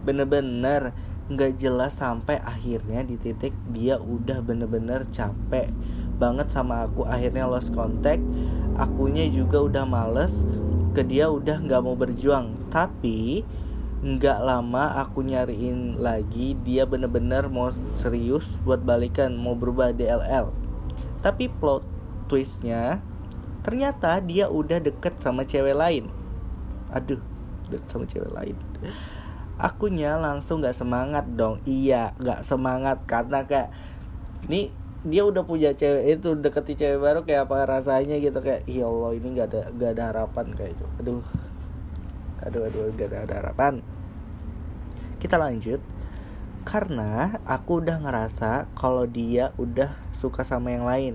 Bener-bener 0.03 0.91
nggak 1.31 1.63
jelas 1.63 2.03
sampai 2.03 2.43
akhirnya 2.43 3.07
di 3.07 3.15
titik 3.15 3.55
dia 3.71 4.03
udah 4.03 4.43
bener-bener 4.43 5.07
capek 5.07 5.71
banget 6.19 6.51
sama 6.51 6.83
aku. 6.83 7.07
Akhirnya 7.07 7.47
lost 7.47 7.71
contact 7.71 8.21
akunya 8.75 9.31
juga 9.31 9.63
udah 9.63 9.85
males 9.87 10.51
ke 10.91 11.07
dia 11.07 11.31
udah 11.31 11.63
nggak 11.63 11.81
mau 11.87 11.95
berjuang. 11.95 12.59
Tapi 12.75 13.47
nggak 14.01 14.39
lama 14.41 14.97
aku 15.05 15.21
nyariin 15.21 16.01
lagi 16.01 16.57
dia 16.65 16.89
bener-bener 16.89 17.53
mau 17.53 17.69
serius 17.95 18.57
buat 18.65 18.81
balikan 18.81 19.37
mau 19.37 19.53
berubah 19.53 19.93
DLL 19.93 20.53
tapi 21.21 21.53
plot 21.53 21.85
twistnya 22.33 23.05
ternyata 23.61 24.21
dia 24.25 24.49
udah 24.49 24.81
deket 24.81 25.21
sama 25.21 25.45
cewek 25.45 25.77
lain. 25.77 26.09
Aduh 26.93 27.21
deket 27.69 27.89
sama 27.93 28.05
cewek 28.09 28.33
lain. 28.33 28.57
Akunya 29.61 30.17
langsung 30.17 30.65
nggak 30.65 30.77
semangat 30.77 31.29
dong. 31.37 31.61
Iya 31.69 32.17
nggak 32.17 32.41
semangat 32.41 33.05
karena 33.05 33.45
kayak 33.45 33.69
ini 34.49 34.73
dia 35.01 35.25
udah 35.25 35.45
punya 35.45 35.73
cewek 35.73 36.21
itu 36.21 36.37
deketi 36.37 36.77
cewek 36.77 37.01
baru 37.01 37.21
kayak 37.25 37.49
apa 37.49 37.65
rasanya 37.65 38.21
gitu 38.21 38.37
kayak 38.41 38.69
ya 38.69 38.85
Allah 38.85 39.17
ini 39.17 39.29
nggak 39.33 39.49
ada 39.49 39.61
nggak 39.73 39.91
ada 39.97 40.05
harapan 40.13 40.47
kayak 40.53 40.77
itu 40.77 40.85
aduh 41.01 41.25
aduh 42.45 42.67
aduh 42.69 42.93
gak 42.97 43.13
ada, 43.13 43.19
ada 43.29 43.35
harapan. 43.45 43.85
Kita 45.21 45.37
lanjut. 45.37 45.81
Karena 46.65 47.41
aku 47.49 47.81
udah 47.81 48.05
ngerasa 48.05 48.69
kalau 48.77 49.09
dia 49.09 49.53
udah 49.57 49.97
suka 50.13 50.45
sama 50.45 50.73
yang 50.77 50.85
lain. 50.85 51.15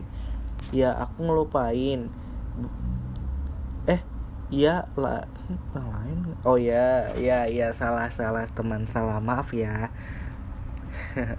Ya 0.74 0.94
aku 0.98 1.26
ngelupain. 1.26 2.10
Eh 3.86 4.02
iya 4.50 4.90
lah 4.98 5.30
yang 5.74 5.88
lain? 5.90 6.18
Oh 6.42 6.58
ya 6.58 7.14
ya 7.14 7.46
ya 7.46 7.70
salah 7.74 8.10
salah 8.10 8.50
teman 8.50 8.90
salah 8.90 9.22
maaf 9.22 9.54
ya. 9.54 9.94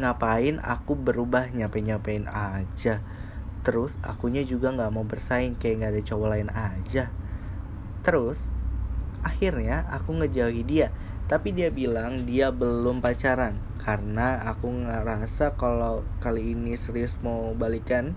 Ngapain 0.00 0.60
aku 0.60 0.96
berubah 0.96 1.48
nyape 1.52 1.80
nyapein 1.80 2.28
aja. 2.28 3.00
Terus 3.62 3.96
akunya 4.04 4.44
juga 4.44 4.72
nggak 4.72 4.92
mau 4.92 5.04
bersaing 5.08 5.56
kayak 5.56 5.76
nggak 5.80 5.92
ada 5.96 6.02
cowok 6.04 6.28
lain 6.28 6.50
aja. 6.52 7.08
Terus 8.04 8.52
akhirnya 9.22 9.86
aku 9.90 10.18
ngejauhi 10.18 10.62
dia. 10.66 10.90
Tapi 11.30 11.54
dia 11.54 11.72
bilang 11.72 12.28
dia 12.28 12.52
belum 12.52 13.00
pacaran. 13.00 13.56
Karena 13.80 14.42
aku 14.44 14.68
ngerasa 14.68 15.56
kalau 15.56 16.04
kali 16.20 16.52
ini 16.52 16.76
serius 16.76 17.18
mau 17.24 17.56
balikan 17.56 18.14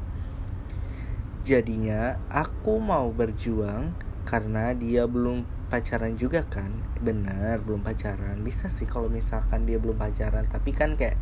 jadinya 1.45 2.17
aku 2.33 2.81
mau 2.81 3.13
berjuang 3.13 3.93
karena 4.25 4.73
dia 4.73 5.05
belum 5.05 5.45
pacaran 5.69 6.17
juga 6.17 6.41
kan? 6.49 6.73
Benar 6.99 7.61
belum 7.61 7.85
pacaran. 7.85 8.41
Bisa 8.41 8.67
sih 8.67 8.89
kalau 8.89 9.07
misalkan 9.07 9.69
dia 9.69 9.77
belum 9.77 9.95
pacaran. 9.95 10.43
Tapi 10.49 10.73
kan 10.73 10.97
kayak 10.97 11.15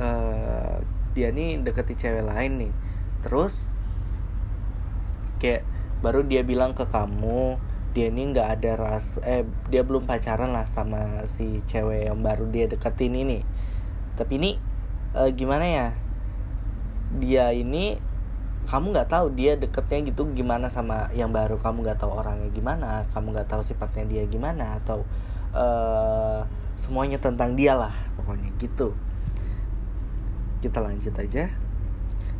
uh, 0.00 0.80
dia 1.12 1.32
nih 1.32 1.60
deketi 1.60 1.94
cewek 1.96 2.24
lain 2.24 2.52
nih. 2.68 2.72
Terus 3.20 3.68
kayak 5.36 5.68
baru 6.00 6.24
dia 6.24 6.40
bilang 6.44 6.72
ke 6.72 6.84
kamu 6.88 7.60
dia 7.96 8.12
ini 8.12 8.28
nggak 8.28 8.60
ada 8.60 8.76
ras 8.76 9.16
eh 9.24 9.48
dia 9.72 9.80
belum 9.80 10.04
pacaran 10.04 10.52
lah 10.52 10.68
sama 10.68 11.24
si 11.24 11.64
cewek 11.64 12.12
yang 12.12 12.20
baru 12.20 12.44
dia 12.52 12.68
deketin 12.68 13.16
ini. 13.16 13.40
Tapi 14.20 14.36
ini 14.36 14.50
eh, 15.16 15.32
gimana 15.32 15.64
ya? 15.64 15.88
Dia 17.16 17.56
ini 17.56 17.96
kamu 18.68 18.92
nggak 18.92 19.08
tahu 19.08 19.32
dia 19.32 19.56
deketnya 19.56 20.12
gitu 20.12 20.28
gimana 20.36 20.68
sama 20.68 21.08
yang 21.16 21.32
baru. 21.32 21.56
Kamu 21.56 21.80
nggak 21.80 21.96
tahu 21.96 22.12
orangnya 22.12 22.52
gimana 22.52 23.08
kamu 23.16 23.32
nggak 23.32 23.48
tahu 23.48 23.64
sifatnya 23.64 24.04
dia 24.04 24.28
gimana 24.28 24.76
atau 24.76 25.00
uh, 25.56 26.44
semuanya 26.76 27.16
tentang 27.16 27.56
dia 27.56 27.72
lah 27.72 27.96
pokoknya 28.20 28.52
gitu. 28.60 28.92
Kita 30.60 30.84
lanjut 30.84 31.16
aja 31.16 31.48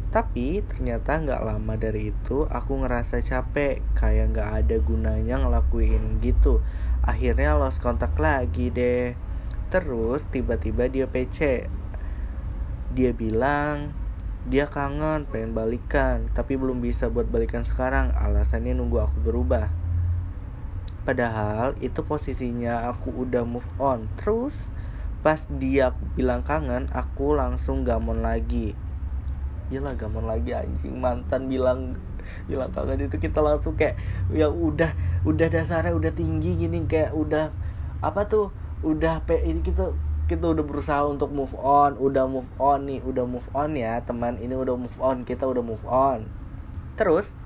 tapi 0.06 0.62
ternyata 0.62 1.18
nggak 1.18 1.42
lama 1.42 1.74
dari 1.74 2.14
itu 2.14 2.46
aku 2.46 2.78
ngerasa 2.86 3.18
capek 3.18 3.82
kayak 3.98 4.32
nggak 4.32 4.50
ada 4.62 4.76
gunanya 4.78 5.42
ngelakuin 5.42 6.22
gitu. 6.22 6.62
Akhirnya 7.02 7.58
lost 7.58 7.82
kontak 7.82 8.14
lagi 8.16 8.70
deh. 8.70 9.18
Terus 9.68 10.22
tiba-tiba 10.30 10.86
dia 10.86 11.10
PC 11.10 11.66
dia 12.96 13.10
bilang 13.12 13.92
dia 14.46 14.70
kangen 14.70 15.26
pengen 15.26 15.52
balikan 15.52 16.30
tapi 16.32 16.54
belum 16.54 16.78
bisa 16.78 17.10
buat 17.10 17.26
balikan 17.26 17.66
sekarang. 17.66 18.14
Alasannya 18.14 18.78
nunggu 18.78 19.02
aku 19.10 19.18
berubah. 19.26 19.74
Padahal 21.02 21.74
itu 21.82 22.02
posisinya 22.06 22.86
aku 22.94 23.26
udah 23.26 23.42
move 23.42 23.66
on. 23.82 24.06
Terus 24.22 24.70
pas 25.26 25.50
dia 25.50 25.90
bilang 26.14 26.46
kangen 26.46 26.86
aku 26.94 27.34
langsung 27.34 27.82
gamon 27.82 28.22
lagi 28.22 28.78
Gila 29.68 29.94
gamon 29.98 30.30
lagi 30.30 30.54
anjing. 30.54 30.94
Mantan 30.98 31.50
bilang 31.50 31.98
bilang 32.50 32.70
kangen 32.74 33.06
itu 33.06 33.22
kita 33.22 33.38
langsung 33.38 33.78
kayak 33.78 33.94
ya 34.34 34.50
udah 34.50 34.90
udah 35.22 35.46
dasarnya 35.46 35.94
udah 35.94 36.10
tinggi 36.10 36.58
gini 36.58 36.82
kayak 36.90 37.14
udah 37.14 37.54
apa 38.02 38.26
tuh 38.26 38.50
udah 38.82 39.22
pe 39.22 39.38
ini 39.46 39.62
kita 39.62 39.94
kita 40.26 40.42
udah 40.42 40.66
berusaha 40.66 41.06
untuk 41.06 41.30
move 41.30 41.54
on 41.54 41.94
udah 42.02 42.26
move 42.26 42.50
on 42.58 42.90
nih 42.90 42.98
udah 43.02 43.24
move 43.26 43.46
on 43.54 43.78
ya 43.78 44.02
teman. 44.02 44.38
Ini 44.38 44.54
udah 44.58 44.74
move 44.74 44.98
on 44.98 45.22
kita 45.22 45.46
udah 45.46 45.62
move 45.62 45.82
on. 45.86 46.26
Terus 46.98 47.38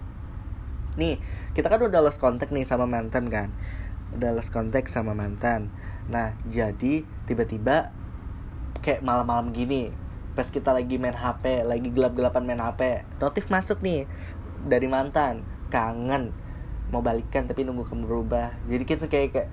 nih 0.96 1.20
kita 1.52 1.68
kan 1.68 1.80
udah 1.80 2.00
lost 2.00 2.20
contact 2.20 2.52
nih 2.52 2.64
sama 2.64 2.88
mantan 2.88 3.28
kan? 3.28 3.52
Udah 4.16 4.32
lost 4.32 4.48
contact 4.48 4.88
sama 4.88 5.12
mantan. 5.12 5.68
Nah 6.08 6.32
jadi 6.48 7.04
tiba-tiba 7.28 7.92
kayak 8.80 9.04
malam-malam 9.04 9.52
gini 9.52 9.92
pas 10.32 10.46
kita 10.46 10.70
lagi 10.70 10.96
main 10.96 11.16
HP 11.16 11.66
lagi 11.66 11.90
gelap-gelapan 11.90 12.42
main 12.46 12.62
HP 12.62 13.02
notif 13.18 13.50
masuk 13.50 13.82
nih 13.82 14.06
dari 14.66 14.86
mantan. 14.90 15.46
Kangen. 15.70 16.34
Mau 16.90 17.00
balikan 17.00 17.46
tapi 17.46 17.62
nunggu 17.62 17.86
kamu 17.86 18.10
berubah. 18.10 18.58
Jadi 18.66 18.84
kita 18.84 19.06
kayak 19.06 19.30
kayak 19.30 19.48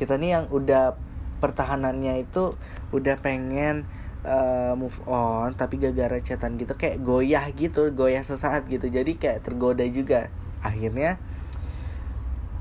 kita 0.00 0.16
nih 0.16 0.40
yang 0.40 0.44
udah 0.48 0.96
pertahanannya 1.38 2.24
itu 2.24 2.56
udah 2.90 3.20
pengen 3.20 3.84
uh, 4.24 4.72
move 4.74 4.96
on 5.04 5.52
tapi 5.54 5.76
gara-gara 5.76 6.16
chatan 6.18 6.56
gitu. 6.56 6.72
Kayak 6.74 7.04
goyah 7.04 7.44
gitu 7.52 7.92
goyah 7.92 8.24
sesaat 8.24 8.64
gitu. 8.72 8.88
Jadi 8.88 9.20
kayak 9.20 9.44
tergoda 9.44 9.84
juga. 9.84 10.32
Akhirnya 10.64 11.20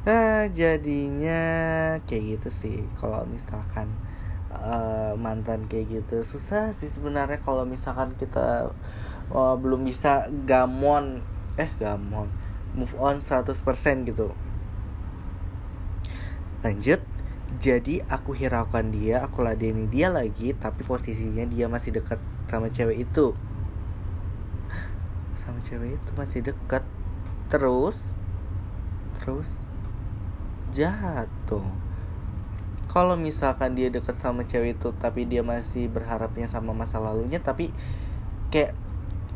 uh, 0.03 0.45
jadinya 0.51 1.43
kayak 2.03 2.37
gitu 2.37 2.49
sih. 2.51 2.77
Kalau 2.99 3.23
misalkan 3.25 3.87
uh, 4.53 5.13
mantan 5.19 5.67
kayak 5.67 6.03
gitu. 6.03 6.23
Susah 6.23 6.71
sih 6.75 6.87
sebenarnya 6.87 7.39
kalau 7.41 7.63
misalkan 7.63 8.15
kita 8.15 8.71
uh, 9.31 9.55
belum 9.59 9.83
bisa 9.83 10.31
gamon 10.45 11.23
eh 11.57 11.71
gamon 11.81 12.29
move 12.77 12.93
on 12.99 13.19
100% 13.19 13.53
gitu. 14.05 14.31
Lanjut 16.61 17.01
jadi 17.57 18.03
aku 18.11 18.35
hiraukan 18.35 18.91
dia 18.91 19.23
aku 19.23 19.39
ladeni 19.39 19.87
dia 19.87 20.11
lagi 20.11 20.51
tapi 20.51 20.83
posisinya 20.83 21.47
dia 21.47 21.71
masih 21.71 21.95
dekat 21.95 22.19
sama 22.45 22.67
cewek 22.67 23.07
itu. 23.07 23.33
Sama 25.39 25.63
cewek 25.63 25.95
itu 25.95 26.11
masih 26.13 26.39
dekat. 26.43 26.83
Terus 27.47 28.03
terus 29.17 29.63
jatuh 30.75 31.86
kalau 32.97 33.13
misalkan 33.13 33.77
dia 33.77 33.93
dekat 33.93 34.17
sama 34.17 34.41
cewek 34.41 34.81
itu 34.81 34.89
tapi 34.97 35.29
dia 35.29 35.45
masih 35.45 35.85
berharapnya 35.85 36.49
sama 36.49 36.73
masa 36.73 36.97
lalunya 36.97 37.37
tapi 37.37 37.69
kayak 38.49 38.73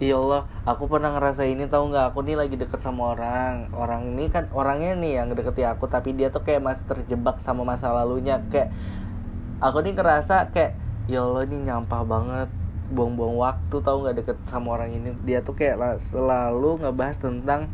Ya 0.02 0.18
Allah, 0.18 0.50
aku 0.66 0.90
pernah 0.90 1.14
ngerasa 1.14 1.46
ini 1.46 1.70
tahu 1.70 1.94
nggak? 1.94 2.10
Aku 2.10 2.26
nih 2.26 2.34
lagi 2.34 2.58
deket 2.58 2.82
sama 2.82 3.14
orang. 3.14 3.70
Orang 3.70 4.18
ini 4.18 4.34
kan 4.34 4.50
orangnya 4.50 4.98
nih 4.98 5.22
yang 5.22 5.30
deketi 5.38 5.62
aku, 5.62 5.86
tapi 5.86 6.18
dia 6.18 6.34
tuh 6.34 6.42
kayak 6.42 6.58
masih 6.58 6.90
terjebak 6.90 7.38
sama 7.38 7.62
masa 7.62 7.94
lalunya. 7.94 8.42
Kayak 8.50 8.74
aku 9.62 9.86
nih 9.86 9.94
ngerasa 9.94 10.50
kayak 10.50 10.74
ya 11.06 11.22
Allah 11.22 11.46
ini 11.46 11.70
nyampah 11.70 12.02
banget 12.02 12.50
buang-buang 12.90 13.38
waktu 13.46 13.76
tahu 13.78 13.98
nggak 14.02 14.16
deket 14.26 14.38
sama 14.50 14.74
orang 14.74 14.90
ini 14.90 15.14
dia 15.22 15.46
tuh 15.46 15.54
kayak 15.54 16.02
selalu 16.02 16.82
ngebahas 16.82 17.22
tentang 17.22 17.70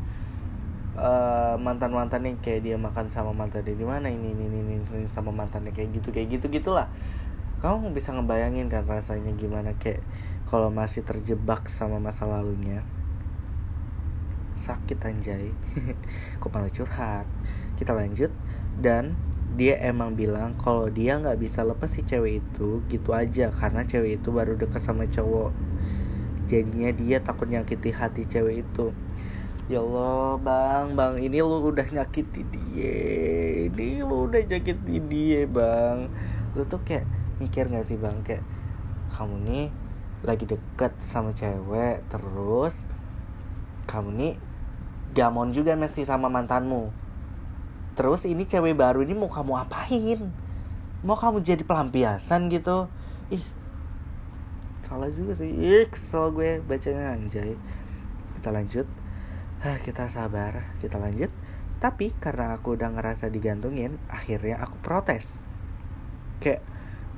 eh, 0.97 1.55
mantan 1.61 1.93
mantannya 1.93 2.35
kayak 2.41 2.61
dia 2.65 2.75
makan 2.77 3.07
sama 3.13 3.31
mantannya 3.31 3.77
di 3.77 3.85
mana 3.85 4.09
ini 4.09 4.33
ini, 4.33 4.45
ini 4.49 4.81
ini 4.81 5.05
sama 5.05 5.29
mantannya 5.29 5.69
kayak 5.69 6.01
gitu 6.01 6.09
kayak 6.09 6.37
gitu 6.37 6.49
gitulah. 6.49 6.89
Kamu 7.57 7.89
bisa 7.89 8.13
ngebayangin 8.13 8.69
kan 8.69 8.85
rasanya 8.85 9.33
gimana 9.33 9.73
kayak 9.81 10.05
kalau 10.45 10.69
masih 10.69 11.01
terjebak 11.01 11.65
sama 11.69 11.97
masa 11.97 12.29
lalunya. 12.29 12.85
Sakit 14.57 14.97
anjay. 15.05 15.53
Kok 16.41 16.49
malah 16.53 16.69
curhat? 16.69 17.25
Kita 17.77 17.97
lanjut. 17.97 18.29
Dan 18.77 19.17
dia 19.57 19.81
emang 19.81 20.13
bilang 20.13 20.53
kalau 20.53 20.85
dia 20.93 21.17
nggak 21.17 21.41
bisa 21.41 21.65
lepas 21.65 21.89
si 21.89 22.05
cewek 22.05 22.45
itu 22.45 22.85
gitu 22.89 23.13
aja. 23.13 23.49
Karena 23.49 23.85
cewek 23.85 24.21
itu 24.21 24.29
baru 24.29 24.53
deket 24.53 24.81
sama 24.81 25.09
cowok. 25.09 25.53
Jadinya 26.45 26.93
dia 26.93 27.19
takut 27.25 27.49
nyakiti 27.49 27.89
hati 27.89 28.23
cewek 28.29 28.63
itu 28.63 28.93
ya 29.67 29.83
Allah 29.83 30.39
bang. 30.39 30.85
Bang 30.95 31.13
ini 31.19 31.39
lu 31.43 31.59
udah 31.71 31.87
nyakiti 31.87 32.41
dia. 32.47 32.95
Ini 33.67 34.03
lu 34.03 34.27
udah 34.27 34.41
nyakiti 34.43 34.95
dia 35.07 35.43
bang. 35.47 36.07
Lu 36.55 36.63
tuh 36.63 36.81
kayak 36.83 37.07
mikir 37.39 37.67
gak 37.67 37.85
sih 37.85 37.99
bang? 37.99 38.17
Kayak 38.23 38.43
kamu 39.11 39.35
nih 39.47 39.67
lagi 40.25 40.49
deket 40.49 40.97
sama 40.97 41.29
cewek 41.29 42.01
terus 42.09 42.89
kamu 43.85 44.09
nih 44.17 44.33
gamon 45.13 45.53
juga 45.53 45.77
masih 45.77 46.03
sama 46.03 46.27
mantanmu. 46.27 46.91
Terus 47.97 48.29
ini 48.29 48.45
cewek 48.45 48.77
baru 48.77 49.01
ini 49.01 49.13
mau 49.17 49.29
kamu 49.29 49.53
apain? 49.57 50.29
Mau 51.01 51.17
kamu 51.17 51.41
jadi 51.41 51.63
pelampiasan 51.65 52.49
gitu? 52.49 52.89
Ih 53.33 53.41
salah 54.85 55.09
juga 55.09 55.33
sih. 55.37 55.49
Ih 55.49 55.89
kesel 55.89 56.29
gue 56.33 56.61
bacanya 56.61 57.17
anjay. 57.17 57.57
Kita 58.37 58.53
lanjut 58.53 58.85
Hah, 59.57 59.81
kita 59.81 60.05
sabar 60.05 60.77
kita 60.77 61.01
lanjut. 61.01 61.33
Tapi 61.81 62.13
karena 62.13 62.53
aku 62.53 62.77
udah 62.77 62.93
ngerasa 62.93 63.33
digantungin 63.33 63.97
akhirnya 64.05 64.61
aku 64.61 64.77
protes. 64.85 65.41
Kayak 66.37 66.61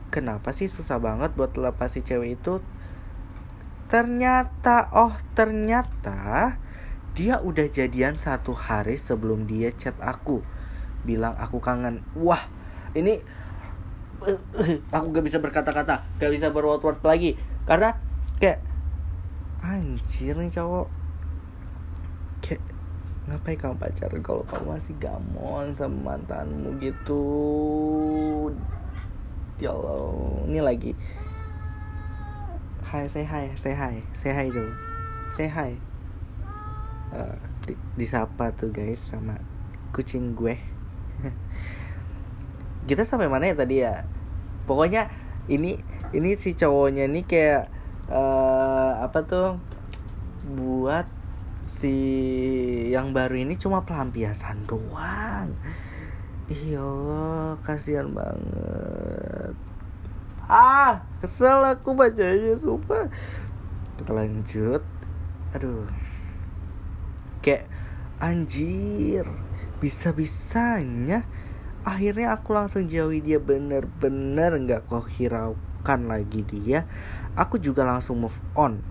kenapa 0.07 0.55
sih 0.55 0.71
susah 0.71 1.03
banget 1.03 1.35
buat 1.35 1.51
lepas 1.59 1.91
si 1.91 1.99
cewek 1.99 2.39
itu? 2.39 2.63
Ternyata 3.91 4.87
oh 4.95 5.19
ternyata 5.35 6.55
dia 7.11 7.43
udah 7.43 7.67
jadian 7.67 8.15
satu 8.15 8.55
hari 8.55 8.95
sebelum 8.95 9.43
dia 9.43 9.75
chat 9.75 9.99
aku. 9.99 10.39
Bilang 11.03 11.35
aku 11.35 11.59
kangen. 11.59 12.07
Wah 12.15 12.47
ini 12.95 13.19
aku 14.95 15.05
gak 15.11 15.25
bisa 15.27 15.43
berkata-kata 15.43 16.07
gak 16.15 16.31
bisa 16.31 16.55
berword-word 16.55 17.03
lagi. 17.03 17.35
Karena 17.67 17.99
kayak 18.39 18.63
anjir 19.59 20.39
nih 20.39 20.55
cowok 20.55 20.98
kayak 22.39 22.63
ngapain 23.29 23.61
kamu 23.61 23.77
pacaran 23.77 24.21
kalau 24.25 24.41
kamu 24.49 24.73
masih 24.73 24.95
gamon 24.97 25.69
sama 25.77 26.17
mantanmu 26.17 26.81
gitu? 26.81 27.21
Ya 29.61 29.75
Allah 29.75 30.47
ini 30.49 30.59
lagi. 30.63 30.91
Hai 32.81 33.05
say 33.05 33.21
hi 33.21 33.53
say 33.53 33.77
hi 33.77 34.01
say 34.17 34.33
hi 34.33 34.49
dulu. 34.49 34.73
Say 35.37 35.45
hi. 35.45 35.77
Uh, 37.13 37.37
di, 37.69 37.77
disapa 37.99 38.49
tuh 38.57 38.73
guys 38.73 38.97
sama 38.97 39.37
kucing 39.93 40.33
gue. 40.33 40.57
Kita 42.89 43.05
sampai 43.05 43.29
mana 43.29 43.45
ya 43.45 43.55
tadi 43.59 43.85
ya? 43.85 44.09
Pokoknya 44.65 45.11
ini 45.45 45.77
ini 46.17 46.33
si 46.33 46.57
cowoknya 46.57 47.05
nih 47.05 47.23
kayak 47.29 47.63
uh, 48.09 49.05
apa 49.05 49.19
tuh? 49.27 49.61
Buat 50.49 51.18
si 51.69 51.95
yang 52.89 53.13
baru 53.13 53.45
ini 53.45 53.53
cuma 53.53 53.85
pelampiasan 53.85 54.65
doang. 54.65 55.53
Iya 56.49 56.89
kasihan 57.61 58.09
banget. 58.09 59.53
Ah 60.49 61.05
kesel 61.21 61.61
aku 61.61 61.93
bacanya 61.93 62.57
sumpah. 62.57 63.05
Kita 64.01 64.11
lanjut. 64.17 64.81
Aduh. 65.53 65.85
Kayak 67.45 67.69
Anjir 68.19 69.23
Bisa-bisanya 69.79 71.23
Akhirnya 71.87 72.35
aku 72.35 72.51
langsung 72.51 72.91
jauhi 72.91 73.23
dia 73.23 73.39
bener-bener 73.39 74.51
nggak 74.59 74.91
kok 74.91 75.07
hiraukan 75.15 76.11
lagi 76.11 76.43
dia. 76.43 76.83
Aku 77.39 77.55
juga 77.55 77.87
langsung 77.87 78.19
move 78.19 78.35
on. 78.51 78.83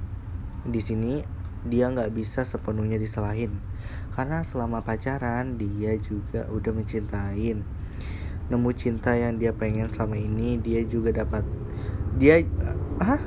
Di 0.64 0.80
sini 0.80 1.20
dia 1.68 1.92
nggak 1.92 2.10
bisa 2.10 2.42
sepenuhnya 2.42 2.96
disalahin. 2.96 3.60
Karena 4.16 4.42
selama 4.42 4.82
pacaran 4.82 5.60
dia 5.60 5.94
juga 6.00 6.48
udah 6.50 6.72
mencintain. 6.74 7.62
Nemu 8.48 8.70
cinta 8.72 9.14
yang 9.14 9.36
dia 9.36 9.52
pengen 9.52 9.92
selama 9.92 10.16
ini 10.16 10.56
dia 10.58 10.82
juga 10.82 11.12
dapat. 11.12 11.44
Dia 12.16 12.42
ah 12.98 13.20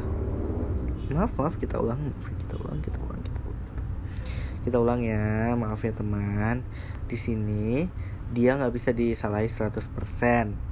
maaf 1.14 1.32
maaf 1.38 1.56
kita 1.62 1.78
ulang. 1.80 2.12
Kita 2.46 2.58
ulang 2.60 2.82
kita 2.82 3.00
ulang 3.00 3.22
kita 3.22 3.40
ulang 3.46 3.62
kita 4.66 4.78
ulang. 4.82 5.00
Ya 5.06 5.54
maaf 5.54 5.86
ya 5.86 5.94
teman. 5.94 6.66
Di 7.06 7.16
sini 7.16 7.88
dia 8.34 8.58
nggak 8.58 8.74
bisa 8.74 8.92
disalahi 8.92 9.48
100% 9.48 10.72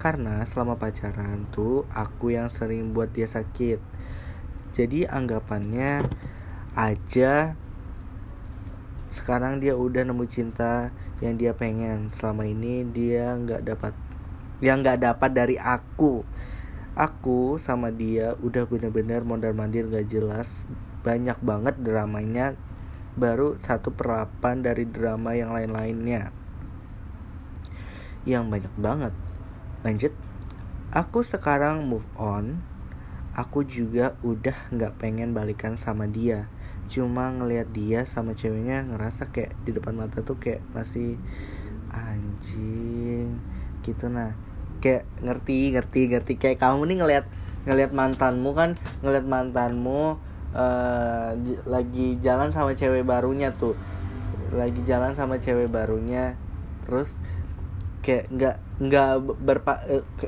karena 0.00 0.40
selama 0.48 0.80
pacaran 0.80 1.44
tuh 1.52 1.84
aku 1.92 2.32
yang 2.32 2.48
sering 2.48 2.96
buat 2.96 3.12
dia 3.12 3.28
sakit. 3.28 3.76
Jadi 4.72 5.04
anggapannya 5.04 6.08
aja 6.80 7.60
sekarang 9.10 9.58
dia 9.58 9.74
udah 9.74 10.06
nemu 10.06 10.24
cinta 10.30 10.94
yang 11.18 11.34
dia 11.34 11.50
pengen. 11.50 12.14
Selama 12.14 12.46
ini 12.46 12.86
dia 12.86 13.34
nggak 13.34 13.66
dapat 13.66 13.92
yang 14.62 14.86
nggak 14.86 15.02
dapat 15.02 15.30
dari 15.34 15.56
aku. 15.58 16.22
Aku 16.94 17.58
sama 17.58 17.90
dia 17.90 18.38
udah 18.38 18.66
bener-bener 18.70 19.26
mondar 19.26 19.50
mandir 19.50 19.86
gak 19.90 20.10
jelas. 20.10 20.66
Banyak 21.02 21.38
banget 21.42 21.74
dramanya. 21.82 22.54
Baru 23.18 23.58
satu 23.58 23.94
perlapan 23.94 24.62
dari 24.62 24.86
drama 24.86 25.34
yang 25.34 25.54
lain-lainnya. 25.54 26.30
Yang 28.26 28.44
banyak 28.46 28.74
banget. 28.78 29.14
Lanjut. 29.86 30.12
Aku 30.90 31.22
sekarang 31.22 31.86
move 31.86 32.06
on. 32.18 32.62
Aku 33.38 33.62
juga 33.62 34.18
udah 34.26 34.54
nggak 34.74 34.98
pengen 34.98 35.30
balikan 35.30 35.78
sama 35.78 36.10
dia 36.10 36.50
cuma 36.90 37.30
ngelihat 37.30 37.70
dia 37.70 38.02
sama 38.02 38.34
ceweknya 38.34 38.82
ngerasa 38.82 39.30
kayak 39.30 39.54
di 39.62 39.70
depan 39.70 39.94
mata 39.94 40.26
tuh 40.26 40.42
kayak 40.42 40.58
masih 40.74 41.14
anjing 41.94 43.38
gitu. 43.86 44.10
Nah 44.10 44.34
kayak 44.82 45.06
ngerti 45.22 45.70
ngerti 45.70 46.00
ngerti. 46.10 46.32
Kayak 46.34 46.58
kamu 46.58 46.90
nih 46.90 46.96
ngelihat 46.98 47.26
ngelihat 47.70 47.92
mantanmu 47.94 48.50
kan 48.58 48.74
ngelihat 49.06 49.22
mantanmu 49.22 50.18
uh, 50.50 51.30
lagi 51.70 52.18
jalan 52.18 52.50
sama 52.50 52.74
cewek 52.74 53.06
barunya 53.06 53.54
tuh. 53.54 53.78
Lagi 54.50 54.82
jalan 54.82 55.14
sama 55.14 55.38
cewek 55.38 55.70
barunya. 55.70 56.34
Terus 56.82 57.22
kayak 58.02 58.26
nggak 58.34 58.56
nggak 58.82 59.10
berpa 59.38 59.78
uh, 59.86 60.02
ke, 60.18 60.26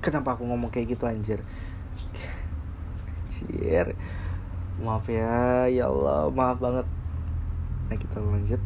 kenapa 0.00 0.40
aku 0.40 0.48
ngomong 0.48 0.72
kayak 0.72 0.96
gitu 0.96 1.04
anjir? 1.04 1.44
Anjir 3.28 3.92
maaf 4.82 5.06
ya 5.06 5.70
ya 5.70 5.86
Allah 5.90 6.30
maaf 6.30 6.58
banget. 6.58 6.86
Nah 7.90 7.96
kita 7.98 8.18
lanjut. 8.18 8.62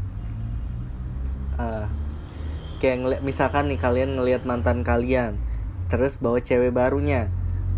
Uh, 1.58 1.86
kayak 2.78 3.02
ngeliat 3.02 3.22
misalkan 3.26 3.66
nih 3.66 3.80
kalian 3.82 4.14
ngelihat 4.14 4.46
mantan 4.46 4.86
kalian 4.86 5.34
terus 5.92 6.20
bawa 6.22 6.38
cewek 6.40 6.72
barunya. 6.72 7.28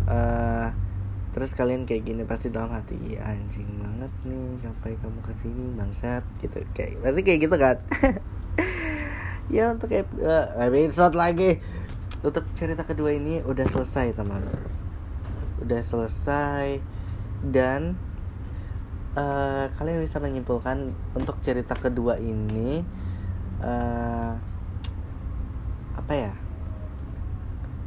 Uh, 0.05 0.71
terus 1.31 1.55
kalian 1.55 1.87
kayak 1.87 2.03
gini 2.03 2.27
pasti 2.27 2.51
dalam 2.51 2.75
hati 2.75 2.99
iya 3.07 3.23
anjing 3.23 3.67
banget 3.79 4.11
nih 4.27 4.59
sampai 4.59 4.91
kamu 4.99 5.19
ke 5.23 5.33
sini 5.35 5.63
bangsat 5.75 6.23
gitu. 6.39 6.63
Kayak 6.75 7.01
pasti 7.03 7.19
kayak 7.23 7.39
gitu 7.49 7.55
kan? 7.57 7.77
Ya 9.51 9.75
untuk 9.75 9.91
uh, 9.91 10.47
episode 10.63 11.11
lagi. 11.11 11.59
Untuk 12.23 12.47
cerita 12.55 12.87
kedua 12.87 13.11
ini 13.11 13.43
udah 13.43 13.67
selesai 13.67 14.15
teman. 14.15 14.47
Udah 15.59 15.83
selesai 15.83 16.79
dan 17.43 17.99
uh, 19.15 19.65
kalian 19.75 19.99
bisa 19.99 20.23
menyimpulkan 20.23 20.95
untuk 21.15 21.39
cerita 21.43 21.75
kedua 21.75 22.19
ini 22.19 22.83
uh, 23.59 24.33
apa 25.95 26.13
ya? 26.15 26.33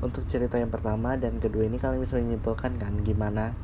Untuk 0.05 0.29
cerita 0.29 0.61
yang 0.61 0.69
pertama 0.69 1.17
dan 1.17 1.41
kedua 1.41 1.65
ini 1.65 1.81
kalian 1.81 2.05
bisa 2.05 2.21
menyimpulkan 2.21 2.77
kan 2.77 3.01
gimana 3.01 3.57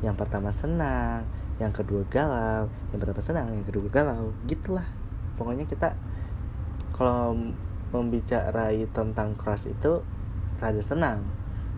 yang 0.00 0.16
pertama 0.16 0.48
senang 0.48 1.28
yang 1.60 1.76
kedua 1.76 2.08
galau 2.08 2.72
yang 2.88 2.98
pertama 3.04 3.20
senang 3.20 3.52
yang 3.52 3.66
kedua 3.68 3.84
galau 3.92 4.32
gitulah. 4.48 4.88
Pokoknya 5.36 5.68
kita 5.68 5.92
kalau 6.96 7.36
membicarai 7.92 8.88
tentang 8.92 9.36
crush 9.36 9.68
itu 9.68 10.00
rada 10.60 10.80
senang. 10.80 11.24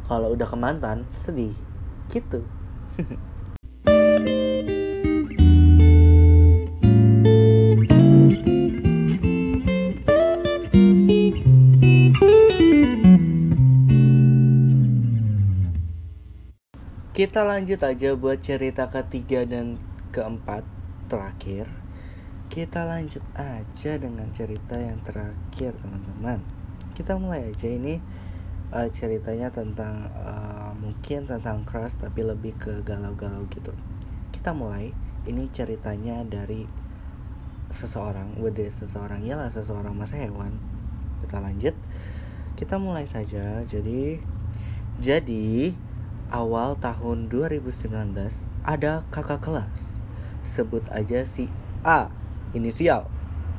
Kalau 0.06 0.34
udah 0.34 0.46
ke 0.46 0.56
mantan 0.58 1.06
sedih. 1.14 1.54
Gitu 2.10 2.44
Kita 17.22 17.46
lanjut 17.46 17.78
aja 17.86 18.18
buat 18.18 18.42
cerita 18.42 18.90
ketiga 18.90 19.46
dan 19.46 19.78
keempat 20.10 20.66
terakhir. 21.06 21.70
Kita 22.50 22.82
lanjut 22.82 23.22
aja 23.38 23.94
dengan 23.94 24.26
cerita 24.34 24.74
yang 24.74 24.98
terakhir, 25.06 25.78
teman-teman. 25.78 26.42
Kita 26.98 27.14
mulai 27.14 27.46
aja 27.46 27.70
ini 27.70 28.02
uh, 28.74 28.90
ceritanya 28.90 29.54
tentang 29.54 30.10
uh, 30.18 30.74
mungkin 30.74 31.30
tentang 31.30 31.62
crush 31.62 31.94
tapi 31.94 32.26
lebih 32.26 32.58
ke 32.58 32.82
galau-galau 32.82 33.46
gitu. 33.54 33.70
Kita 34.34 34.50
mulai. 34.50 34.90
Ini 35.22 35.46
ceritanya 35.54 36.26
dari 36.26 36.66
seseorang, 37.70 38.34
wede 38.42 38.66
seseorang 38.66 39.22
ialah 39.22 39.46
seseorang 39.46 39.94
masa 39.94 40.18
hewan. 40.18 40.58
Kita 41.22 41.38
lanjut. 41.38 41.78
Kita 42.58 42.82
mulai 42.82 43.06
saja. 43.06 43.62
Jadi 43.62 44.18
jadi 44.98 45.70
awal 46.32 46.80
tahun 46.80 47.28
2019 47.28 48.16
ada 48.64 49.04
kakak 49.12 49.44
kelas. 49.44 49.92
Sebut 50.42 50.82
aja 50.88 51.28
si 51.28 51.52
A 51.84 52.08
inisial. 52.56 53.06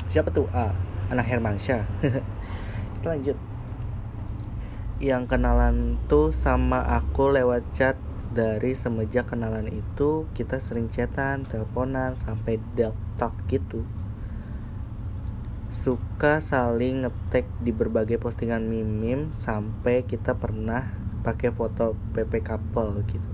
Siapa 0.09 0.33
tuh 0.33 0.49
A? 0.51 0.73
Anak 1.13 1.29
Hermansyah. 1.29 1.85
Kita 2.97 3.07
lanjut. 3.13 3.37
Yang 4.97 5.23
kenalan 5.29 6.01
tuh 6.09 6.33
sama 6.33 6.81
aku 6.81 7.29
lewat 7.29 7.63
chat. 7.71 7.95
Dari 8.33 8.73
semenjak 8.73 9.29
kenalan 9.29 9.69
itu 9.69 10.25
kita 10.33 10.57
sering 10.57 10.89
chatan, 10.89 11.45
teleponan 11.45 12.17
sampai 12.17 12.57
deltok 12.73 13.29
gitu. 13.45 13.85
Suka 15.69 16.41
saling 16.41 17.05
ngetek 17.05 17.45
di 17.61 17.69
berbagai 17.69 18.17
postingan 18.17 18.65
mimim 18.65 19.29
sampai 19.29 20.01
kita 20.09 20.33
pernah 20.33 21.02
pakai 21.23 21.55
foto 21.55 21.95
PP 22.11 22.43
couple 22.43 23.01
gitu. 23.07 23.31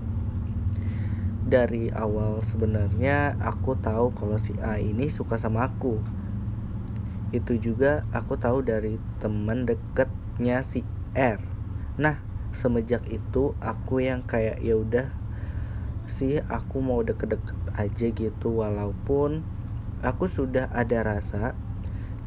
Dari 1.50 1.90
awal 1.90 2.46
sebenarnya 2.46 3.34
aku 3.42 3.74
tahu 3.74 4.14
kalau 4.14 4.38
si 4.38 4.54
A 4.62 4.78
ini 4.78 5.10
suka 5.10 5.34
sama 5.34 5.66
aku. 5.66 5.98
Itu 7.34 7.58
juga 7.58 8.06
aku 8.14 8.38
tahu 8.38 8.62
dari 8.62 9.02
temen 9.18 9.66
deketnya 9.66 10.62
si 10.62 10.86
R. 11.18 11.42
Nah 11.98 12.22
semenjak 12.54 13.02
itu 13.10 13.58
aku 13.58 14.02
yang 14.02 14.22
kayak 14.22 14.62
ya 14.62 14.78
udah 14.78 15.10
sih 16.06 16.42
aku 16.46 16.78
mau 16.78 17.02
deket-deket 17.02 17.58
aja 17.74 18.06
gitu. 18.14 18.62
Walaupun 18.62 19.42
aku 20.06 20.30
sudah 20.30 20.70
ada 20.70 21.02
rasa 21.02 21.58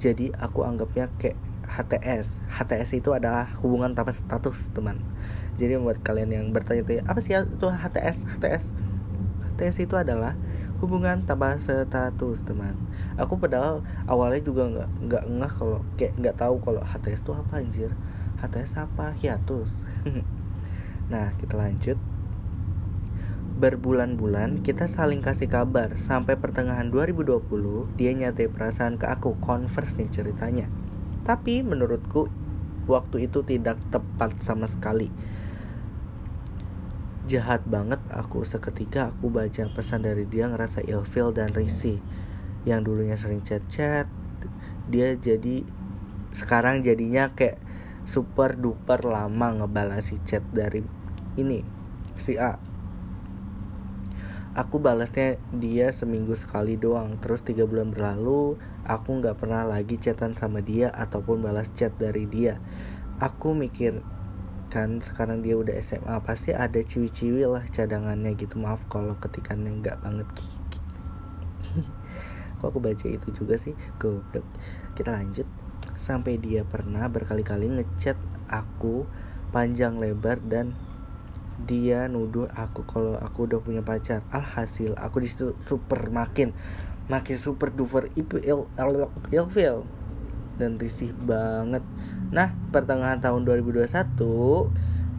jadi 0.04 0.36
aku 0.36 0.68
anggapnya 0.68 1.08
kayak 1.16 1.40
HTS 1.74 2.46
HTS 2.54 3.02
itu 3.02 3.10
adalah 3.18 3.50
hubungan 3.66 3.98
tanpa 3.98 4.14
status 4.14 4.70
teman. 4.70 5.02
Jadi 5.58 5.82
buat 5.82 5.98
kalian 6.06 6.30
yang 6.30 6.46
bertanya-tanya 6.54 7.10
apa 7.10 7.18
sih 7.18 7.34
itu 7.34 7.66
HTS 7.66 8.30
HTS 8.38 8.78
HTS 9.54 9.78
itu 9.82 9.98
adalah 9.98 10.38
hubungan 10.78 11.26
tanpa 11.26 11.58
status 11.58 12.46
teman. 12.46 12.78
Aku 13.18 13.42
padahal 13.42 13.82
awalnya 14.06 14.46
juga 14.46 14.70
nggak 14.70 14.90
nggak 15.10 15.24
ngeh 15.26 15.54
kalau 15.58 15.80
kayak 15.98 16.14
nggak 16.22 16.36
tahu 16.38 16.56
kalau 16.62 16.82
HTS 16.86 17.22
itu 17.26 17.32
apa 17.34 17.54
anjir. 17.58 17.92
HTS 18.38 18.72
apa? 18.78 19.18
Hiatus. 19.18 19.72
Nah 21.04 21.36
kita 21.36 21.60
lanjut. 21.60 22.00
Berbulan-bulan 23.60 24.64
kita 24.64 24.88
saling 24.88 25.20
kasih 25.20 25.52
kabar. 25.52 26.00
Sampai 26.00 26.40
pertengahan 26.40 26.88
2020 26.88 27.44
dia 28.00 28.16
nyatai 28.16 28.48
perasaan 28.48 28.96
ke 28.96 29.12
aku 29.12 29.36
converse 29.44 30.00
nih 30.00 30.08
ceritanya 30.08 30.72
tapi 31.24 31.64
menurutku 31.64 32.28
waktu 32.88 33.32
itu 33.32 33.44
tidak 33.44 33.80
tepat 33.90 34.36
sama 34.44 34.68
sekali. 34.68 35.08
Jahat 37.24 37.64
banget 37.64 38.04
aku 38.12 38.44
seketika 38.44 39.16
aku 39.16 39.32
baca 39.32 39.64
pesan 39.72 40.04
dari 40.04 40.28
dia 40.28 40.52
ngerasa 40.52 40.84
ilfil 40.84 41.32
dan 41.32 41.56
risih. 41.56 42.04
Yang 42.68 42.80
dulunya 42.88 43.16
sering 43.16 43.44
chat-chat, 43.44 44.12
dia 44.92 45.16
jadi 45.16 45.64
sekarang 46.36 46.84
jadinya 46.84 47.32
kayak 47.32 47.60
super 48.04 48.60
duper 48.60 49.08
lama 49.08 49.64
ngebalasi 49.64 50.20
chat 50.28 50.44
dari 50.52 50.84
ini 51.40 51.64
si 52.20 52.36
A. 52.36 52.60
Aku 54.54 54.78
balasnya 54.78 55.42
dia 55.50 55.90
seminggu 55.90 56.38
sekali 56.38 56.78
doang 56.78 57.18
Terus 57.18 57.42
tiga 57.42 57.66
bulan 57.66 57.90
berlalu 57.90 58.62
Aku 58.84 59.24
gak 59.24 59.40
pernah 59.40 59.64
lagi 59.64 59.96
chatan 59.96 60.36
sama 60.36 60.60
dia 60.60 60.92
Ataupun 60.92 61.40
balas 61.40 61.72
chat 61.72 61.96
dari 61.96 62.28
dia. 62.28 62.60
Aku 63.24 63.56
mikir 63.56 64.04
kan 64.74 64.98
sekarang 65.06 65.46
dia 65.46 65.54
udah 65.54 65.78
SMA 65.80 66.18
Pasti 66.26 66.50
ada 66.50 66.82
ciwi-ciwi 66.82 67.48
lah 67.48 67.64
cadangannya 67.72 68.36
gitu. 68.36 68.60
Maaf 68.60 68.88
kalau 68.92 69.16
ketikannya 69.20 69.80
gak 69.80 70.04
banget 70.04 70.28
Kok 72.60 72.68
aku 72.72 72.80
baca 72.80 73.08
itu 73.08 73.28
juga 73.32 73.56
sih? 73.56 73.76
Goblok. 74.00 74.44
Kita 74.96 75.16
lanjut. 75.16 75.48
Sampai 75.94 76.42
dia 76.42 76.68
pernah 76.68 77.06
berkali-kali 77.12 77.70
ngechat 77.70 78.18
aku 78.50 79.06
Panjang 79.54 80.02
lebar 80.02 80.42
dan 80.42 80.74
dia 81.70 82.10
nuduh 82.10 82.50
aku 82.58 82.82
kalau 82.90 83.14
aku 83.22 83.46
udah 83.46 83.62
punya 83.62 83.86
pacar. 83.86 84.26
Alhasil 84.34 84.98
aku 84.98 85.22
di 85.22 85.30
situ 85.30 85.54
super 85.62 86.10
makin 86.10 86.58
makin 87.12 87.38
super 87.38 87.68
duper 87.68 88.08
ilfil 88.16 89.84
dan 90.56 90.78
risih 90.78 91.12
banget. 91.14 91.84
Nah 92.32 92.54
pertengahan 92.72 93.20
tahun 93.20 93.44
2021 93.44 93.90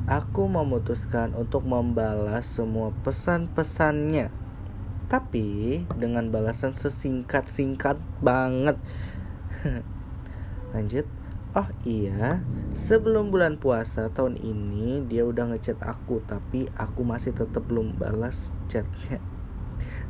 aku 0.05 0.43
memutuskan 0.49 1.33
untuk 1.37 1.65
membalas 1.65 2.47
semua 2.49 2.93
pesan-pesannya. 3.05 4.31
Tapi 5.05 5.85
dengan 6.01 6.33
balasan 6.33 6.73
sesingkat-singkat 6.73 8.01
banget. 8.25 8.81
Lanjut. 10.75 11.07
Oh 11.55 11.71
iya, 11.87 12.43
sebelum 12.75 13.31
bulan 13.31 13.63
puasa 13.63 14.11
tahun 14.11 14.43
ini 14.43 15.07
dia 15.07 15.23
udah 15.23 15.55
ngechat 15.55 15.79
aku 15.87 16.19
tapi 16.27 16.67
aku 16.75 17.07
masih 17.07 17.31
tetap 17.31 17.63
belum 17.71 17.95
balas 17.95 18.51
chatnya. 18.67 19.23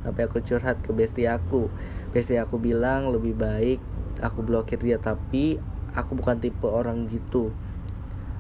Tapi 0.04 0.20
aku 0.22 0.44
curhat 0.44 0.84
ke 0.84 0.92
bestie 0.92 1.26
aku. 1.26 1.72
Bestie 2.12 2.38
aku 2.38 2.60
bilang 2.60 3.08
lebih 3.10 3.34
baik 3.34 3.80
aku 4.20 4.46
blokir 4.46 4.78
dia 4.78 5.00
tapi 5.00 5.58
aku 5.96 6.14
bukan 6.18 6.38
tipe 6.38 6.68
orang 6.68 7.08
gitu. 7.10 7.50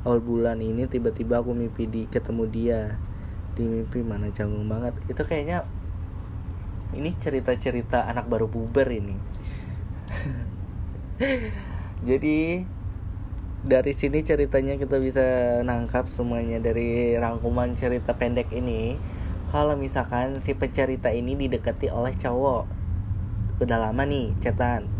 Awal 0.04 0.20
bulan 0.20 0.60
ini 0.60 0.84
tiba-tiba 0.84 1.40
aku 1.40 1.56
mimpi 1.56 1.88
di 1.88 2.04
ketemu 2.06 2.44
dia. 2.46 2.82
Di 3.56 3.64
mimpi 3.64 4.04
mana 4.04 4.28
canggung 4.30 4.68
banget. 4.68 4.92
Itu 5.08 5.24
kayaknya 5.24 5.64
ini 6.94 7.10
cerita-cerita 7.16 8.06
anak 8.06 8.28
baru 8.28 8.46
puber 8.46 8.86
ini. 8.92 9.16
Jadi 12.08 12.68
dari 13.64 13.92
sini 13.96 14.20
ceritanya 14.20 14.76
kita 14.76 15.00
bisa 15.00 15.24
nangkap 15.64 16.04
semuanya 16.12 16.60
dari 16.60 17.16
rangkuman 17.16 17.72
cerita 17.72 18.12
pendek 18.12 18.52
ini 18.52 19.00
kalau 19.54 19.78
misalkan 19.78 20.42
si 20.42 20.58
pencerita 20.58 21.14
ini 21.14 21.38
didekati 21.38 21.86
oleh 21.86 22.10
cowok 22.10 22.66
udah 23.62 23.78
lama 23.78 24.02
nih 24.02 24.34
cetan. 24.42 24.90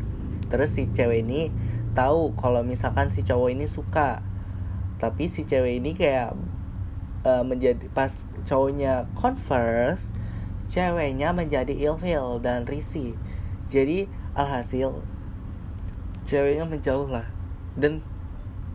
Terus 0.47 0.79
si 0.79 0.87
cewek 0.95 1.27
ini 1.27 1.51
tahu 1.99 2.38
kalau 2.38 2.62
misalkan 2.62 3.11
si 3.11 3.27
cowok 3.27 3.51
ini 3.51 3.67
suka. 3.67 4.23
Tapi 5.03 5.27
si 5.27 5.43
cewek 5.43 5.83
ini 5.83 5.99
kayak 5.99 6.38
uh, 7.27 7.43
menjadi 7.43 7.83
pas 7.90 8.31
cowoknya 8.47 9.11
converse 9.19 10.14
ceweknya 10.71 11.35
menjadi 11.35 11.75
ilfil 11.75 12.38
dan 12.38 12.62
risih. 12.62 13.19
Jadi 13.67 14.07
alhasil 14.38 15.03
ceweknya 16.23 16.62
menjauh 16.62 17.11
lah. 17.11 17.27
Dan 17.75 18.07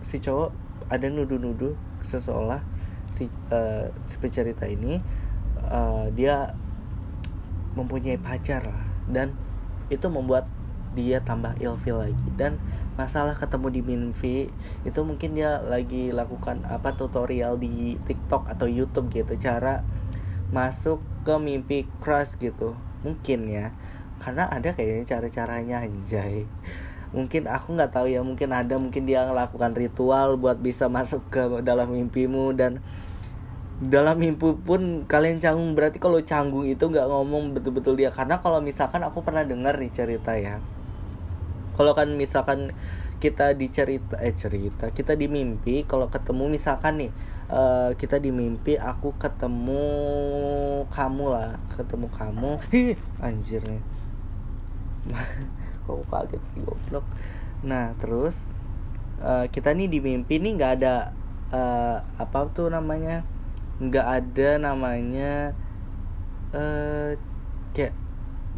si 0.03 0.19
cowok 0.19 0.51
ada 0.91 1.07
nuduh-nuduh 1.07 1.79
seseolah 2.03 2.59
si 3.07 3.31
uh, 3.55 3.87
si 4.03 4.19
pencerita 4.19 4.67
ini 4.67 4.99
uh, 5.67 6.07
dia 6.15 6.55
mempunyai 7.75 8.19
pacar 8.19 8.63
lah. 8.65 8.83
Dan 9.09 9.35
itu 9.89 10.05
membuat 10.07 10.47
dia 10.93 11.21
tambah 11.21 11.55
ilfil 11.59 11.99
lagi. 11.99 12.27
Dan 12.35 12.57
masalah 12.99 13.31
ketemu 13.37 13.67
di 13.71 13.81
mimpi 13.81 14.37
itu 14.83 14.99
mungkin 15.07 15.31
dia 15.31 15.63
lagi 15.63 16.11
lakukan 16.11 16.67
apa 16.67 16.99
tutorial 16.99 17.55
di 17.55 17.95
TikTok 18.03 18.49
atau 18.51 18.67
YouTube 18.67 19.11
gitu. 19.13 19.35
Cara 19.39 19.85
masuk 20.49 20.99
ke 21.23 21.35
mimpi 21.37 21.85
crush 22.01 22.35
gitu. 22.41 22.75
Mungkin 23.05 23.47
ya. 23.47 23.71
Karena 24.19 24.51
ada 24.51 24.75
kayaknya 24.75 25.07
cara-caranya 25.07 25.85
anjay. 25.87 26.43
Mungkin 27.09 27.49
aku 27.49 27.73
nggak 27.73 27.89
tahu 27.95 28.05
ya 28.11 28.21
mungkin 28.21 28.53
ada 28.53 28.77
mungkin 28.77 29.09
dia 29.09 29.25
melakukan 29.25 29.73
ritual 29.73 30.37
buat 30.37 30.61
bisa 30.61 30.85
masuk 30.91 31.25
ke 31.33 31.41
dalam 31.65 31.89
mimpimu 31.89 32.53
dan 32.53 32.85
dalam 33.79 34.19
mimpi 34.19 34.51
pun 34.59 35.07
kalian 35.07 35.39
canggung. 35.39 35.71
Berarti 35.71 35.97
kalau 36.03 36.19
canggung 36.19 36.67
itu 36.67 36.83
nggak 36.83 37.07
ngomong 37.07 37.55
betul-betul 37.55 37.95
dia. 37.95 38.11
Karena 38.11 38.43
kalau 38.43 38.59
misalkan 38.59 39.01
aku 39.07 39.23
pernah 39.23 39.47
dengar 39.47 39.79
nih 39.79 39.91
cerita 39.91 40.35
ya. 40.35 40.59
Kalau 41.79 41.95
kan 41.95 42.11
misalkan 42.11 42.75
kita 43.19 43.51
dicerita 43.51 44.15
eh 44.23 44.31
cerita 44.31 44.95
kita 44.95 45.11
di 45.19 45.27
mimpi 45.27 45.83
kalau 45.83 46.07
ketemu 46.07 46.55
misalkan 46.55 47.03
nih 47.03 47.11
uh, 47.51 47.91
kita 47.99 48.15
di 48.15 48.31
mimpi 48.31 48.79
aku 48.79 49.11
ketemu 49.19 49.83
kamu 50.91 51.25
lah 51.31 51.55
ketemu 51.75 52.07
kamu. 52.11 52.51
Anjir 53.23 53.63
nih. 53.63 53.83
Kok 55.87 56.03
kaget 56.11 56.41
sih 56.51 56.59
goblok. 56.63 57.07
Nah 57.63 57.95
terus 57.99 58.47
uh, 59.23 59.47
kita 59.47 59.71
nih 59.71 59.87
di 59.87 59.99
mimpi 60.03 60.39
nih 60.39 60.51
nggak 60.59 60.73
ada 60.79 61.15
uh, 61.51 62.03
apa 62.19 62.47
tuh 62.51 62.71
namanya 62.71 63.23
nggak 63.79 64.07
ada 64.07 64.49
namanya 64.59 65.55
uh, 66.51 67.15
kayak 67.71 67.95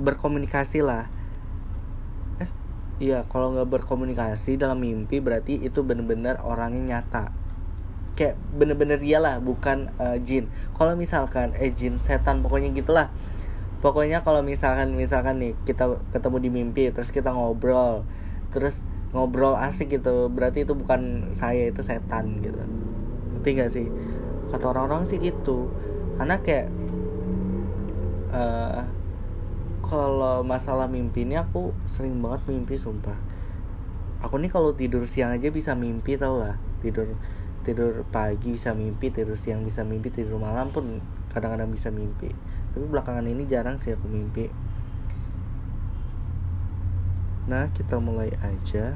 berkomunikasi 0.01 0.81
lah. 0.81 1.13
Eh? 2.41 2.49
Iya 2.97 3.21
kalau 3.29 3.53
nggak 3.53 3.69
berkomunikasi 3.69 4.57
dalam 4.57 4.81
mimpi 4.81 5.21
berarti 5.21 5.61
itu 5.61 5.85
bener-bener 5.85 6.41
orangnya 6.41 6.97
nyata. 6.97 7.29
Kayak 8.17 8.35
bener-bener 8.57 8.97
dia 8.97 9.21
lah 9.21 9.37
bukan 9.37 9.93
uh, 10.01 10.17
jin. 10.17 10.49
Kalau 10.73 10.97
misalkan 10.97 11.53
eh 11.61 11.69
jin 11.69 12.01
setan 12.01 12.41
pokoknya 12.41 12.73
gitulah. 12.73 13.13
Pokoknya 13.81 14.25
kalau 14.25 14.41
misalkan 14.41 14.93
misalkan 14.97 15.41
nih 15.41 15.53
kita 15.65 16.01
ketemu 16.09 16.37
di 16.41 16.49
mimpi 16.49 16.83
terus 16.93 17.09
kita 17.09 17.33
ngobrol 17.33 18.05
terus 18.53 18.85
ngobrol 19.09 19.57
asik 19.57 19.97
gitu 19.97 20.29
berarti 20.29 20.65
itu 20.65 20.73
bukan 20.73 21.33
saya 21.33 21.69
itu 21.69 21.85
setan 21.85 22.41
gitu. 22.41 22.57
Ngerti 23.37 23.49
gak 23.57 23.69
sih 23.69 23.87
kata 24.51 24.75
orang-orang 24.75 25.07
sih 25.07 25.17
gitu. 25.17 25.71
Karena 26.19 26.37
kayak 26.43 26.67
uh, 28.35 28.83
kalau 29.81 30.43
masalah 30.43 30.85
mimpi 30.91 31.23
ini 31.23 31.39
aku 31.39 31.71
sering 31.87 32.19
banget 32.19 32.51
mimpi 32.51 32.75
sumpah. 32.75 33.15
Aku 34.21 34.37
nih 34.37 34.53
kalau 34.53 34.77
tidur 34.77 35.07
siang 35.09 35.33
aja 35.33 35.49
bisa 35.49 35.73
mimpi 35.73 36.19
tau 36.19 36.37
lah. 36.37 36.59
Tidur 36.83 37.17
tidur 37.61 38.05
pagi 38.09 38.53
bisa 38.53 38.73
mimpi 38.73 39.13
tidur 39.13 39.37
siang 39.37 39.61
bisa 39.61 39.85
mimpi 39.85 40.09
tidur 40.09 40.37
malam 40.37 40.69
pun 40.69 41.01
kadang-kadang 41.33 41.71
bisa 41.71 41.89
mimpi. 41.89 42.29
Tapi 42.75 42.85
belakangan 42.85 43.25
ini 43.25 43.47
jarang 43.49 43.81
sih 43.81 43.95
aku 43.95 44.05
mimpi. 44.05 44.51
Nah 47.49 47.67
kita 47.73 47.97
mulai 47.97 48.31
aja. 48.45 48.95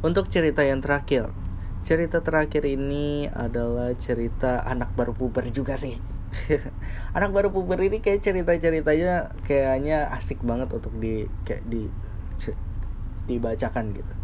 Untuk 0.00 0.32
cerita 0.32 0.64
yang 0.64 0.80
terakhir 0.80 1.28
cerita 1.80 2.20
terakhir 2.20 2.68
ini 2.68 3.26
adalah 3.30 3.92
cerita 3.96 4.62
anak 4.64 4.92
baru 4.94 5.16
puber 5.16 5.48
juga 5.50 5.76
sih. 5.80 5.96
Anak 7.16 7.34
baru 7.34 7.50
puber 7.50 7.82
ini 7.82 7.98
kayak 7.98 8.22
cerita 8.22 8.54
ceritanya 8.54 9.34
kayaknya 9.42 10.14
asik 10.14 10.38
banget 10.46 10.70
untuk 10.70 10.94
di 10.94 11.26
kayak 11.42 11.66
di 11.66 11.90
dibacakan 13.26 13.90
gitu. 13.90 14.14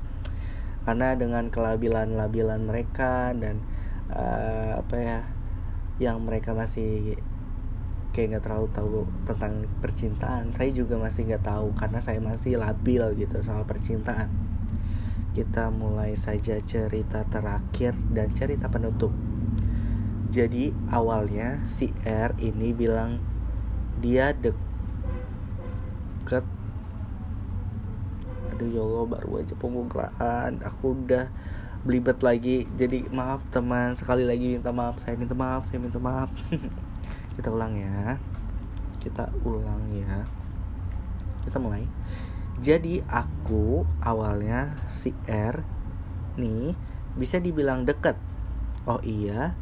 Karena 0.87 1.19
dengan 1.19 1.51
kelabilan-labilan 1.51 2.62
mereka 2.62 3.35
dan 3.35 3.59
uh, 4.14 4.79
apa 4.79 4.97
ya 5.03 5.21
yang 5.99 6.23
mereka 6.23 6.55
masih 6.55 7.19
kayak 8.14 8.38
nggak 8.38 8.45
terlalu 8.49 8.69
tahu 8.73 9.01
tentang 9.29 9.69
percintaan 9.85 10.49
saya 10.57 10.73
juga 10.73 10.97
masih 10.97 11.29
nggak 11.29 11.45
tahu 11.45 11.77
karena 11.77 12.01
saya 12.01 12.16
masih 12.16 12.57
labil 12.57 13.05
gitu 13.21 13.45
soal 13.45 13.69
percintaan 13.69 14.33
kita 15.37 15.68
mulai 15.68 16.16
saja 16.16 16.57
cerita 16.64 17.20
terakhir 17.29 17.92
dan 18.09 18.33
cerita 18.33 18.72
penutup. 18.72 19.12
Jadi 20.33 20.72
awalnya 20.88 21.61
si 21.68 21.92
R 22.09 22.33
ini 22.40 22.72
bilang 22.72 23.20
dia 24.01 24.33
deket. 24.33 24.57
Aduh 28.49 28.68
ya 28.72 28.81
Allah 28.81 29.05
baru 29.12 29.44
aja 29.44 29.53
pembukaan. 29.61 30.64
Aku 30.64 30.96
udah 31.05 31.29
belibet 31.85 32.25
lagi. 32.25 32.64
Jadi 32.72 33.05
maaf 33.12 33.44
teman 33.53 33.92
sekali 33.92 34.25
lagi 34.25 34.57
minta 34.57 34.72
maaf. 34.72 34.96
Saya 35.05 35.20
minta 35.20 35.37
maaf 35.37 35.68
saya 35.68 35.85
minta 35.85 36.01
maaf. 36.01 36.33
Kita 37.37 37.53
ulang 37.53 37.77
ya. 37.77 38.16
Kita 39.05 39.29
ulang 39.44 39.85
ya. 39.92 40.25
Kita 41.44 41.61
mulai 41.61 41.85
jadi 42.57 43.05
aku 43.05 43.85
awalnya 44.01 44.81
si 44.88 45.12
R 45.29 45.61
nih 46.40 46.73
bisa 47.12 47.37
dibilang 47.37 47.85
deket. 47.85 48.16
Oh 48.88 49.01
iya 49.05 49.53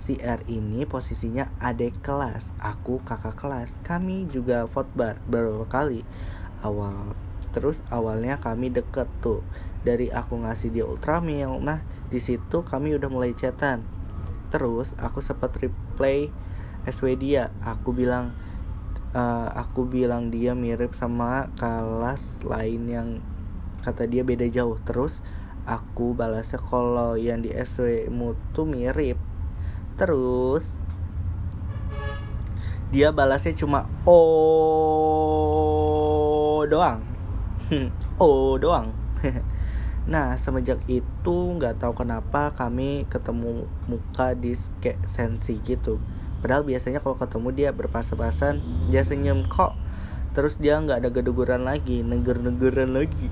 si 0.00 0.16
R 0.16 0.40
ini 0.48 0.88
posisinya 0.88 1.52
adik 1.60 2.00
kelas 2.00 2.56
aku 2.56 3.04
kakak 3.04 3.36
kelas. 3.36 3.84
Kami 3.84 4.32
juga 4.32 4.64
fotbar 4.64 5.20
beberapa 5.28 5.68
kali. 5.68 6.08
Awal 6.64 7.12
terus 7.52 7.84
awalnya 7.92 8.40
kami 8.40 8.72
deket 8.72 9.12
tuh. 9.20 9.44
Dari 9.84 10.08
aku 10.08 10.40
ngasih 10.40 10.72
dia 10.72 10.88
ultramil 10.88 11.60
nah 11.60 11.84
di 12.08 12.16
situ 12.16 12.64
kami 12.64 12.96
udah 12.96 13.12
mulai 13.12 13.36
chatan. 13.36 13.84
Terus 14.48 14.96
aku 14.96 15.20
sempat 15.20 15.52
replay 15.60 16.32
SW 16.88 17.12
dia. 17.20 17.52
Aku 17.60 17.92
bilang 17.92 18.32
uh, 19.12 19.48
aku 19.56 19.84
bilang 19.88 20.32
dia 20.32 20.56
mirip 20.56 20.96
sama 20.96 21.48
kelas 21.60 22.40
lain 22.44 22.82
yang 22.88 23.20
kata 23.84 24.08
dia 24.08 24.24
beda 24.24 24.48
jauh. 24.48 24.76
Terus 24.82 25.20
aku 25.68 26.16
balasnya 26.16 26.58
kalau 26.58 27.16
yang 27.16 27.44
di 27.44 27.52
SW 27.52 28.08
mu 28.08 28.34
tuh 28.56 28.66
mirip. 28.66 29.16
Terus 30.00 30.80
dia 32.92 33.12
balasnya 33.12 33.56
cuma 33.56 33.88
oh 34.04 34.20
doang. 36.68 37.00
Oh 38.20 38.60
doang. 38.60 38.92
Nah 40.02 40.34
semenjak 40.34 40.82
itu 40.90 41.54
nggak 41.54 41.78
tahu 41.78 41.94
kenapa 41.94 42.50
kami 42.58 43.06
ketemu 43.06 43.70
muka 43.86 44.34
di 44.34 44.58
kayak 44.82 44.98
sensi 45.06 45.62
gitu 45.62 46.02
padahal 46.42 46.66
biasanya 46.66 46.98
kalau 46.98 47.14
ketemu 47.14 47.48
dia 47.54 47.70
berpas-pasan 47.70 48.58
dia 48.90 49.06
senyum 49.06 49.46
kok 49.46 49.78
terus 50.34 50.58
dia 50.58 50.80
nggak 50.80 51.06
ada 51.06 51.10
geduguran 51.12 51.62
lagi 51.62 52.02
neger-negeran 52.02 52.92
lagi. 52.92 53.30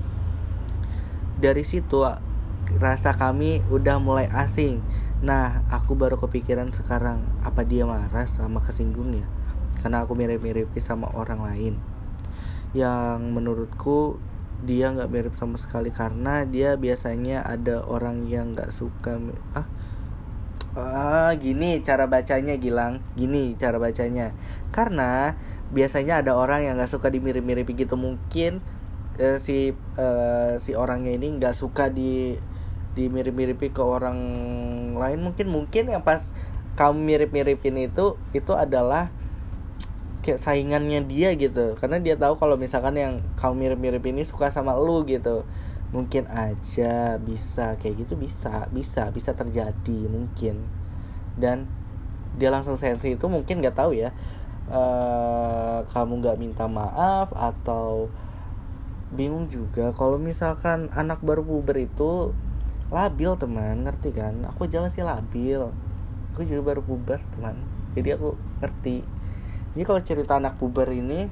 Dari 1.41 1.65
situ 1.65 2.05
rasa 2.77 3.17
kami 3.17 3.65
udah 3.73 3.97
mulai 3.97 4.29
asing. 4.29 4.79
Nah 5.25 5.65
aku 5.73 5.97
baru 5.97 6.15
kepikiran 6.17 6.69
sekarang 6.71 7.25
apa 7.41 7.65
dia 7.65 7.89
marah 7.89 8.25
sama 8.29 8.61
kesinggung 8.61 9.13
ya 9.17 9.25
karena 9.81 10.05
aku 10.05 10.13
mirip-mirip 10.13 10.69
sama 10.77 11.09
orang 11.17 11.41
lain. 11.41 11.73
Yang 12.77 13.19
menurutku 13.33 14.21
dia 14.61 14.93
nggak 14.93 15.09
mirip 15.09 15.33
sama 15.33 15.57
sekali 15.57 15.89
karena 15.89 16.45
dia 16.45 16.77
biasanya 16.77 17.41
ada 17.41 17.81
orang 17.81 18.29
yang 18.29 18.53
nggak 18.53 18.69
suka 18.69 19.17
ah 19.57 19.65
ah 20.71 21.35
gini 21.35 21.83
cara 21.83 22.07
bacanya 22.07 22.55
Gilang. 22.55 23.03
Gini 23.19 23.55
cara 23.59 23.77
bacanya. 23.77 24.31
Karena 24.71 25.35
biasanya 25.71 26.23
ada 26.23 26.35
orang 26.35 26.67
yang 26.67 26.79
nggak 26.79 26.91
suka 26.91 27.11
dimirip-mirip 27.11 27.67
gitu. 27.75 27.99
Mungkin 27.99 28.63
eh, 29.19 29.37
si 29.39 29.75
eh, 29.75 30.53
si 30.59 30.71
orangnya 30.75 31.11
ini 31.15 31.39
nggak 31.39 31.55
suka 31.55 31.91
di 31.91 32.39
dimirip-miripi 32.95 33.71
ke 33.71 33.83
orang 33.83 34.19
lain. 34.95 35.19
Mungkin 35.19 35.47
mungkin 35.51 35.91
yang 35.91 36.03
pas 36.03 36.31
kamu 36.79 37.03
mirip-miripin 37.03 37.75
itu 37.91 38.15
itu 38.31 38.53
adalah 38.55 39.11
kayak 40.23 40.39
saingannya 40.39 41.03
dia 41.03 41.35
gitu. 41.35 41.75
Karena 41.75 41.99
dia 41.99 42.15
tahu 42.15 42.39
kalau 42.39 42.55
misalkan 42.55 42.95
yang 42.95 43.13
kamu 43.35 43.75
mirip-mirip 43.75 44.03
ini 44.07 44.23
suka 44.23 44.47
sama 44.47 44.75
lu 44.79 45.03
gitu 45.03 45.43
mungkin 45.91 46.23
aja 46.31 47.19
bisa 47.19 47.75
kayak 47.75 48.07
gitu 48.07 48.15
bisa 48.15 48.67
bisa 48.71 49.11
bisa 49.11 49.35
terjadi 49.35 50.07
mungkin. 50.07 50.63
Dan 51.35 51.67
dia 52.39 52.47
langsung 52.47 52.79
sensi 52.79 53.15
itu 53.15 53.27
mungkin 53.27 53.59
nggak 53.59 53.75
tahu 53.75 53.91
ya 53.91 54.15
uh, 54.71 55.83
kamu 55.91 56.23
nggak 56.23 56.39
minta 56.39 56.65
maaf 56.71 57.35
atau 57.35 58.07
bingung 59.11 59.51
juga. 59.51 59.91
Kalau 59.91 60.15
misalkan 60.15 60.87
anak 60.95 61.19
baru 61.19 61.43
puber 61.43 61.83
itu 61.83 62.31
labil 62.87 63.35
teman 63.35 63.83
ngerti 63.83 64.15
kan? 64.15 64.47
Aku 64.55 64.67
jangan 64.71 64.87
sih 64.87 65.03
labil. 65.03 65.67
Aku 66.31 66.47
juga 66.47 66.75
baru 66.75 66.81
puber 66.83 67.19
teman. 67.35 67.59
Jadi 67.91 68.15
aku 68.15 68.39
ngerti. 68.63 69.03
Jadi 69.75 69.83
kalau 69.83 70.01
cerita 70.03 70.39
anak 70.39 70.55
puber 70.55 70.87
ini 70.91 71.27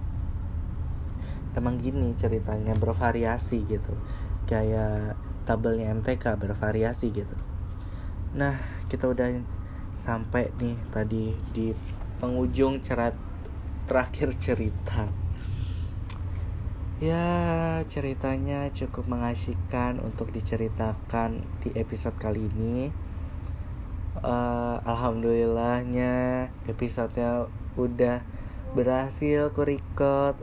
emang 1.56 1.82
gini 1.82 2.14
ceritanya 2.16 2.78
bervariasi 2.78 3.66
gitu 3.66 3.92
kayak 4.50 5.14
tabelnya 5.46 5.94
MTK 5.94 6.42
bervariasi 6.42 7.14
gitu. 7.14 7.38
Nah 8.34 8.58
kita 8.90 9.06
udah 9.06 9.46
sampai 9.94 10.50
nih 10.58 10.78
tadi 10.90 11.38
di 11.54 11.70
penghujung 12.18 12.82
cerat 12.82 13.14
terakhir 13.86 14.34
cerita. 14.42 15.06
Ya 17.00 17.80
ceritanya 17.88 18.68
cukup 18.76 19.08
mengasihkan 19.08 20.04
untuk 20.04 20.34
diceritakan 20.34 21.46
di 21.62 21.70
episode 21.78 22.18
kali 22.18 22.50
ini. 22.50 22.90
Uh, 24.20 24.84
alhamdulillahnya 24.84 26.50
episodenya 26.68 27.48
udah 27.80 28.20
berhasil 28.76 29.50
ku 29.56 29.64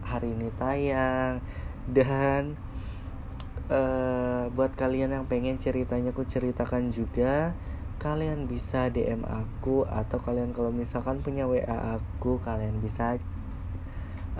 hari 0.00 0.32
ini 0.32 0.48
tayang 0.56 1.44
dan 1.86 2.56
uh, 3.70 4.50
buat 4.52 4.72
kalian 4.74 5.14
yang 5.14 5.24
pengen 5.26 5.58
ceritanya 5.58 6.10
ku 6.14 6.26
ceritakan 6.26 6.90
juga 6.90 7.54
kalian 7.96 8.44
bisa 8.44 8.92
DM 8.92 9.24
aku 9.24 9.88
atau 9.88 10.20
kalian 10.20 10.52
kalau 10.52 10.68
misalkan 10.68 11.24
punya 11.24 11.48
WA 11.48 11.96
aku 11.96 12.36
kalian 12.44 12.76
bisa 12.84 13.16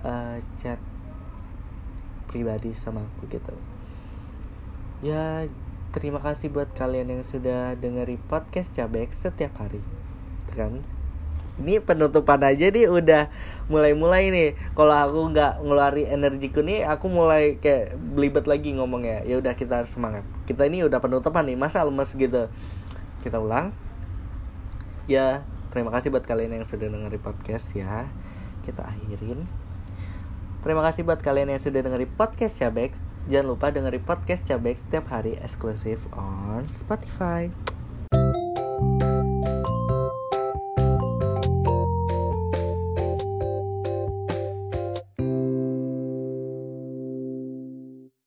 uh, 0.04 0.36
chat 0.60 0.76
pribadi 2.28 2.76
sama 2.76 3.06
aku 3.06 3.32
gitu. 3.32 3.54
Ya 5.00 5.48
terima 5.94 6.20
kasih 6.20 6.52
buat 6.52 6.72
kalian 6.76 7.08
yang 7.08 7.24
sudah 7.24 7.72
dengeri 7.80 8.20
podcast 8.20 8.76
Cabek 8.76 9.16
setiap 9.16 9.56
hari 9.56 9.80
kan 10.52 10.84
ini 11.56 11.80
penutupan 11.80 12.40
aja 12.44 12.68
nih 12.68 12.88
udah 12.88 13.32
mulai-mulai 13.72 14.28
nih. 14.28 14.50
Kalau 14.76 14.92
aku 14.92 15.32
nggak 15.32 15.64
ngeluarin 15.64 16.08
energiku 16.12 16.60
nih 16.60 16.84
aku 16.84 17.08
mulai 17.08 17.56
kayak 17.58 17.96
belibet 17.96 18.44
lagi 18.44 18.76
ngomongnya. 18.76 19.24
Ya 19.24 19.40
udah 19.40 19.56
kita 19.56 19.84
harus 19.84 19.92
semangat. 19.92 20.22
Kita 20.44 20.68
ini 20.68 20.84
udah 20.84 21.00
penutupan 21.00 21.48
nih 21.48 21.56
masa 21.56 21.82
lemes 21.82 22.12
gitu. 22.12 22.48
Kita 23.24 23.40
ulang. 23.40 23.72
Ya 25.08 25.46
terima 25.72 25.92
kasih 25.92 26.12
buat 26.12 26.24
kalian 26.24 26.60
yang 26.60 26.66
sudah 26.68 26.88
dengerin 26.88 27.22
podcast 27.22 27.72
ya. 27.72 28.08
Kita 28.62 28.84
akhirin. 28.84 29.48
Terima 30.60 30.82
kasih 30.82 31.06
buat 31.06 31.22
kalian 31.22 31.54
yang 31.54 31.62
sudah 31.62 31.78
dengerin 31.78 32.10
podcast 32.18 32.58
Cabek 32.58 32.96
jangan 33.26 33.58
lupa 33.58 33.74
dengerin 33.74 34.02
podcast 34.06 34.46
Cabek 34.46 34.78
setiap 34.78 35.10
hari 35.10 35.34
eksklusif 35.42 35.98
on 36.14 36.66
Spotify 36.70 37.50